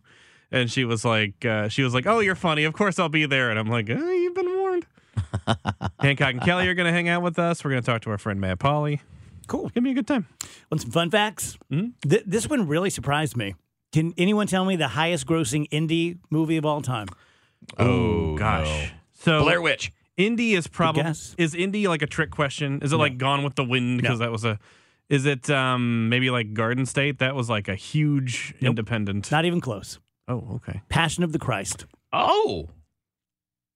And 0.52 0.72
she 0.72 0.86
was 0.86 1.04
like, 1.04 1.44
uh, 1.44 1.68
she 1.70 1.82
was 1.84 1.94
like, 1.94 2.06
"Oh, 2.08 2.20
you're 2.20 2.36
funny. 2.36 2.64
Of 2.66 2.74
course 2.74 3.00
I'll 3.00 3.10
be 3.10 3.26
there." 3.26 3.50
And 3.50 3.60
I'm 3.60 3.68
like, 3.70 3.90
oh, 3.90 4.12
"You've 4.12 4.36
been 4.36 4.48
warned." 4.58 4.86
Hancock 6.00 6.34
and 6.34 6.42
Kelly 6.42 6.68
are 6.68 6.74
gonna 6.74 6.92
hang 6.92 7.10
out 7.10 7.22
with 7.22 7.40
us. 7.40 7.64
We're 7.64 7.72
gonna 7.72 7.82
talk 7.82 8.02
to 8.04 8.12
our 8.12 8.18
friend 8.18 8.40
Matt 8.40 8.60
Polly. 8.60 9.02
Cool. 9.48 9.70
Give 9.70 9.84
gonna 9.84 9.92
a 9.92 9.94
good 9.94 10.08
time. 10.08 10.28
Want 10.72 10.82
some 10.82 10.92
fun 10.92 11.12
facts? 11.12 11.58
Mm-hmm. 11.72 12.10
Th- 12.10 12.24
this 12.26 12.48
one 12.50 12.68
really 12.68 12.90
surprised 12.90 13.38
me. 13.38 13.56
Can 13.92 14.14
anyone 14.18 14.48
tell 14.48 14.66
me 14.66 14.76
the 14.76 14.90
highest 14.90 15.26
grossing 15.28 15.70
indie 15.70 16.18
movie 16.30 16.58
of 16.58 16.66
all 16.66 16.82
time? 16.82 17.08
Oh 17.78 18.36
gosh. 18.38 18.92
So 19.14 19.44
Blair 19.44 19.62
Witch. 19.62 19.92
Indy 20.18 20.54
is 20.54 20.68
probably 20.68 21.02
is 21.04 21.54
indie 21.54 21.88
like 21.88 22.02
a 22.02 22.08
trick 22.08 22.32
question? 22.32 22.80
Is 22.82 22.92
it 22.94 22.96
No. 22.96 23.00
like 23.02 23.18
Gone 23.18 23.44
with 23.44 23.56
the 23.56 23.64
Wind 23.66 24.02
because 24.02 24.20
No. 24.20 24.26
that 24.26 24.32
was 24.32 24.46
a 24.46 24.60
is 25.10 25.26
it 25.26 25.50
um 25.50 26.10
maybe 26.10 26.30
like 26.30 26.54
Garden 26.54 26.86
State? 26.86 27.20
That 27.20 27.36
was 27.36 27.50
like 27.50 27.68
a 27.68 27.76
huge 27.76 28.54
Nope. 28.62 28.72
independent. 28.72 29.30
Not 29.32 29.46
even 29.46 29.60
close. 29.62 30.00
oh, 30.28 30.56
okay. 30.56 30.82
Passion 30.90 31.24
of 31.24 31.32
the 31.34 31.40
Christ. 31.40 31.86
Oh, 32.14 32.70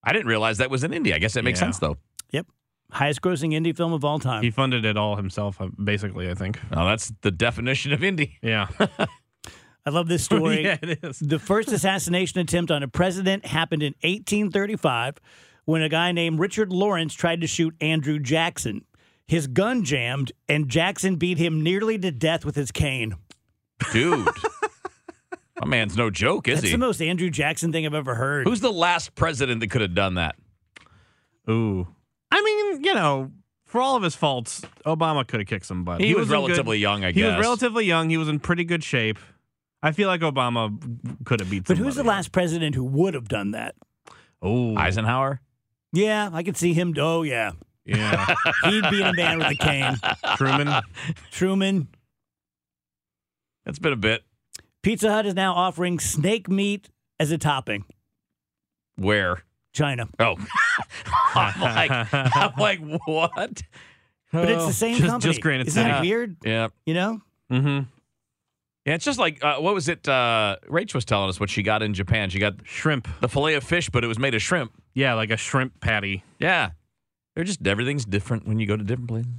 I 0.03 0.13
didn't 0.13 0.27
realize 0.27 0.57
that 0.59 0.69
was 0.69 0.83
in 0.83 0.93
India. 0.93 1.15
I 1.15 1.19
guess 1.19 1.33
that 1.33 1.43
makes 1.43 1.59
Yeah. 1.59 1.65
sense 1.67 1.79
though. 1.79 1.97
Yep. 2.31 2.47
Highest 2.91 3.21
grossing 3.21 3.51
indie 3.53 3.75
film 3.75 3.91
of 3.93 4.03
all 4.05 4.17
time. 4.17 4.41
He 4.41 4.49
funded 4.49 4.85
it 4.85 4.97
all 4.97 5.15
himself, 5.17 5.59
uh, 5.61 5.67
basically. 5.83 6.29
I 6.29 6.33
think. 6.35 6.57
Oh, 6.71 6.85
that's 6.85 7.11
the 7.21 7.31
definition 7.31 7.91
of 7.93 7.99
indie. 7.99 8.33
Yeah. 8.41 8.67
I 9.85 9.89
love 9.91 10.07
this 10.07 10.23
story. 10.23 10.63
yeah, 10.65 10.77
it 10.81 11.03
is. 11.03 11.19
The 11.19 11.37
first 11.39 11.71
assassination 11.71 12.39
attempt 12.39 12.71
on 12.71 12.81
a 12.81 12.87
president 12.87 13.45
happened 13.45 13.83
in 13.83 13.93
1835 14.03 15.17
when 15.69 15.83
a 15.83 15.89
guy 15.89 16.11
named 16.11 16.39
Richard 16.39 16.73
Lawrence 16.73 17.13
tried 17.13 17.41
to 17.41 17.47
shoot 17.47 17.75
Andrew 17.79 18.17
Jackson. 18.17 18.83
His 19.27 19.45
gun 19.45 19.83
jammed, 19.83 20.31
and 20.47 20.67
Jackson 20.67 21.17
beat 21.17 21.37
him 21.37 21.61
nearly 21.61 21.99
to 21.99 22.09
death 22.09 22.43
with 22.43 22.55
his 22.55 22.71
cane. 22.71 23.15
Dude. 23.93 24.27
My 25.61 25.67
man's 25.67 25.95
no 25.95 26.09
joke, 26.09 26.47
is 26.47 26.55
That's 26.55 26.63
he? 26.63 26.69
That's 26.69 26.73
the 26.73 26.77
most 26.79 27.01
Andrew 27.03 27.29
Jackson 27.29 27.71
thing 27.71 27.85
I've 27.85 27.93
ever 27.93 28.15
heard. 28.15 28.47
Who's 28.47 28.61
the 28.61 28.71
last 28.71 29.13
president 29.13 29.59
that 29.59 29.69
could 29.69 29.81
have 29.81 29.93
done 29.93 30.15
that? 30.15 30.35
Ooh. 31.47 31.87
I 32.31 32.41
mean, 32.41 32.83
you 32.83 32.95
know, 32.95 33.31
for 33.67 33.79
all 33.79 33.95
of 33.95 34.01
his 34.01 34.15
faults, 34.15 34.63
Obama 34.87 35.27
could 35.27 35.39
have 35.39 35.47
kicked 35.47 35.67
some 35.67 35.83
butt. 35.83 36.01
He 36.01 36.15
was 36.15 36.23
in 36.23 36.29
good- 36.29 36.33
relatively 36.33 36.79
young, 36.79 37.03
I 37.03 37.11
guess. 37.11 37.21
He 37.21 37.23
was 37.27 37.39
relatively 37.39 37.85
young. 37.85 38.09
He 38.09 38.17
was 38.17 38.27
in 38.27 38.39
pretty 38.39 38.63
good 38.63 38.83
shape. 38.83 39.19
I 39.83 39.91
feel 39.91 40.07
like 40.07 40.21
Obama 40.21 40.75
could 41.25 41.41
have 41.41 41.49
beat. 41.51 41.65
but 41.65 41.77
who's 41.77 41.95
the 41.95 42.03
last 42.03 42.31
president 42.31 42.73
who 42.73 42.85
would 42.85 43.13
have 43.13 43.27
done 43.27 43.51
that? 43.51 43.75
Oh, 44.41 44.75
Eisenhower? 44.75 45.41
Yeah, 45.91 46.29
I 46.31 46.43
could 46.43 46.57
see 46.57 46.73
him. 46.73 46.93
Oh, 46.97 47.23
yeah. 47.23 47.51
yeah, 47.85 48.25
He'd 48.65 48.83
beat 48.91 49.01
a 49.01 49.13
man 49.13 49.39
with 49.39 49.47
a 49.51 49.55
cane. 49.55 49.95
Truman. 50.37 50.83
Truman. 51.31 51.87
That's 53.65 53.79
been 53.79 53.93
a 53.93 53.97
bit. 53.97 54.23
Pizza 54.81 55.11
Hut 55.11 55.25
is 55.25 55.33
now 55.35 55.53
offering 55.53 55.99
snake 55.99 56.47
meat 56.49 56.89
as 57.19 57.31
a 57.31 57.37
topping. 57.37 57.85
Where? 58.95 59.43
China. 59.73 60.07
Oh. 60.19 60.35
I'm 61.35 61.59
like, 61.61 62.13
I'm 62.13 62.53
like, 62.57 62.79
what? 63.05 63.63
But 64.31 64.49
it's 64.49 64.67
the 64.67 64.73
same 64.73 64.97
just- 64.97 65.09
company. 65.09 65.31
just 65.31 65.41
Granite 65.41 65.67
Isn't 65.67 65.83
that 65.83 66.01
weird? 66.01 66.37
Yeah. 66.43 66.67
You 66.85 66.93
know? 66.93 67.21
Mm-hmm. 67.51 67.79
Yeah, 68.89 68.95
it's 68.95 69.05
just 69.05 69.19
like, 69.19 69.43
uh, 69.43 69.57
what 69.57 69.75
was 69.75 69.87
it? 69.87 70.09
Uh, 70.09 70.55
Rach 70.67 70.95
was 70.95 71.05
telling 71.05 71.29
us 71.29 71.39
what 71.39 71.51
she 71.51 71.61
got 71.61 71.83
in 71.83 71.93
Japan. 71.93 72.31
She 72.31 72.39
got 72.39 72.55
Shrimp. 72.63 73.07
the 73.21 73.29
filet 73.29 73.53
of 73.53 73.63
fish, 73.63 73.87
but 73.87 74.03
it 74.03 74.07
was 74.07 74.17
made 74.17 74.33
of 74.33 74.41
shrimp. 74.41 74.71
Yeah, 74.95 75.13
like 75.13 75.29
a 75.29 75.37
shrimp 75.37 75.79
patty. 75.79 76.23
Yeah. 76.39 76.71
They're 77.35 77.43
just, 77.43 77.67
everything's 77.67 78.03
different 78.03 78.47
when 78.47 78.59
you 78.59 78.65
go 78.65 78.75
to 78.75 78.83
different 78.83 79.09
places. 79.09 79.31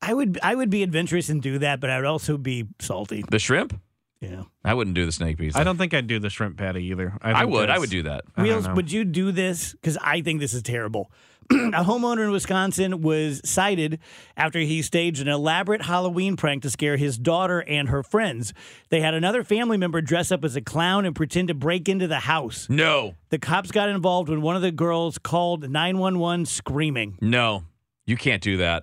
I 0.00 0.14
would 0.14 0.38
I 0.44 0.54
would 0.54 0.70
be 0.70 0.84
adventurous 0.84 1.28
and 1.28 1.42
do 1.42 1.58
that, 1.58 1.80
but 1.80 1.90
I 1.90 1.96
would 1.96 2.06
also 2.06 2.38
be 2.38 2.68
salty. 2.78 3.24
The 3.28 3.40
shrimp? 3.40 3.80
Yeah. 4.20 4.44
I 4.64 4.74
wouldn't 4.74 4.94
do 4.94 5.04
the 5.04 5.10
snake 5.10 5.38
piece. 5.38 5.56
I 5.56 5.64
don't 5.64 5.76
think 5.76 5.92
I'd 5.92 6.06
do 6.06 6.20
the 6.20 6.30
shrimp 6.30 6.56
patty 6.56 6.84
either. 6.84 7.18
I 7.20 7.40
think 7.40 7.50
would. 7.50 7.70
I 7.70 7.80
would 7.80 7.90
do 7.90 8.04
that. 8.04 8.26
Wheels, 8.36 8.68
would 8.68 8.92
you 8.92 9.04
do 9.04 9.32
this? 9.32 9.72
Because 9.72 9.98
I 10.00 10.20
think 10.20 10.38
this 10.38 10.54
is 10.54 10.62
terrible. 10.62 11.10
a 11.50 11.82
homeowner 11.84 12.24
in 12.24 12.30
Wisconsin 12.30 13.00
was 13.00 13.40
cited 13.42 13.98
after 14.36 14.58
he 14.58 14.82
staged 14.82 15.22
an 15.22 15.28
elaborate 15.28 15.82
Halloween 15.82 16.36
prank 16.36 16.62
to 16.62 16.70
scare 16.70 16.98
his 16.98 17.16
daughter 17.16 17.60
and 17.60 17.88
her 17.88 18.02
friends. 18.02 18.52
They 18.90 19.00
had 19.00 19.14
another 19.14 19.42
family 19.42 19.78
member 19.78 20.02
dress 20.02 20.30
up 20.30 20.44
as 20.44 20.56
a 20.56 20.60
clown 20.60 21.06
and 21.06 21.16
pretend 21.16 21.48
to 21.48 21.54
break 21.54 21.88
into 21.88 22.06
the 22.06 22.20
house. 22.20 22.68
No. 22.68 23.14
The 23.30 23.38
cops 23.38 23.70
got 23.70 23.88
involved 23.88 24.28
when 24.28 24.42
one 24.42 24.56
of 24.56 24.62
the 24.62 24.72
girls 24.72 25.16
called 25.16 25.70
911 25.70 26.44
screaming. 26.44 27.16
No. 27.22 27.64
You 28.04 28.18
can't 28.18 28.42
do 28.42 28.58
that. 28.58 28.82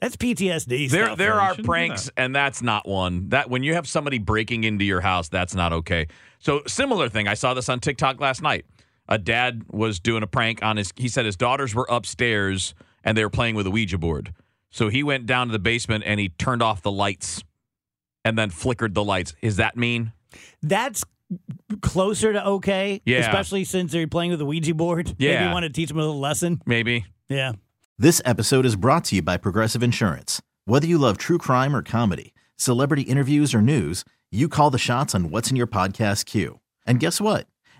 That's 0.00 0.16
PTSD. 0.16 0.90
There, 0.90 1.06
stuff. 1.06 1.18
there 1.18 1.34
are 1.34 1.50
shouldn't 1.50 1.64
do 1.64 1.68
pranks, 1.68 2.10
and 2.16 2.34
that's 2.34 2.62
not 2.62 2.86
one. 2.86 3.30
That 3.30 3.48
when 3.48 3.62
you 3.62 3.74
have 3.74 3.88
somebody 3.88 4.18
breaking 4.18 4.64
into 4.64 4.84
your 4.84 5.00
house, 5.00 5.28
that's 5.28 5.54
not 5.54 5.72
okay. 5.72 6.08
So 6.38 6.62
similar 6.66 7.08
thing. 7.08 7.28
I 7.28 7.34
saw 7.34 7.54
this 7.54 7.68
on 7.68 7.80
TikTok 7.80 8.20
last 8.20 8.42
night. 8.42 8.66
A 9.08 9.18
dad 9.18 9.64
was 9.70 10.00
doing 10.00 10.22
a 10.22 10.26
prank 10.26 10.62
on 10.62 10.76
his. 10.76 10.92
He 10.96 11.08
said 11.08 11.24
his 11.26 11.36
daughters 11.36 11.74
were 11.74 11.86
upstairs 11.88 12.74
and 13.04 13.16
they 13.16 13.24
were 13.24 13.30
playing 13.30 13.54
with 13.54 13.66
a 13.66 13.70
Ouija 13.70 13.98
board. 13.98 14.34
So 14.70 14.88
he 14.88 15.02
went 15.02 15.26
down 15.26 15.46
to 15.46 15.52
the 15.52 15.58
basement 15.58 16.04
and 16.06 16.18
he 16.20 16.30
turned 16.30 16.62
off 16.62 16.82
the 16.82 16.90
lights, 16.90 17.42
and 18.24 18.36
then 18.36 18.50
flickered 18.50 18.94
the 18.94 19.04
lights. 19.04 19.34
Is 19.40 19.56
that 19.56 19.76
mean? 19.76 20.12
That's 20.62 21.04
closer 21.80 22.32
to 22.32 22.44
okay. 22.46 23.00
Yeah. 23.04 23.18
Especially 23.18 23.64
since 23.64 23.92
they're 23.92 24.06
playing 24.08 24.32
with 24.32 24.40
a 24.40 24.44
Ouija 24.44 24.74
board. 24.74 25.06
Maybe 25.18 25.24
Yeah. 25.32 25.46
you 25.48 25.52
want 25.52 25.62
to 25.64 25.70
teach 25.70 25.88
them 25.88 25.98
a 25.98 26.00
little 26.02 26.18
lesson. 26.20 26.60
Maybe. 26.66 27.06
Yeah. 27.28 27.52
This 27.98 28.20
episode 28.24 28.66
is 28.66 28.76
brought 28.76 29.04
to 29.06 29.16
you 29.16 29.22
by 29.22 29.36
Progressive 29.36 29.82
Insurance. 29.82 30.42
Whether 30.64 30.86
you 30.86 30.98
love 30.98 31.16
true 31.16 31.38
crime 31.38 31.74
or 31.74 31.82
comedy, 31.82 32.34
celebrity 32.56 33.02
interviews 33.02 33.54
or 33.54 33.62
news, 33.62 34.04
you 34.30 34.48
call 34.48 34.70
the 34.70 34.78
shots 34.78 35.14
on 35.14 35.30
what's 35.30 35.50
in 35.50 35.56
your 35.56 35.66
podcast 35.68 36.26
queue. 36.26 36.60
And 36.86 37.00
guess 37.00 37.20
what? 37.20 37.46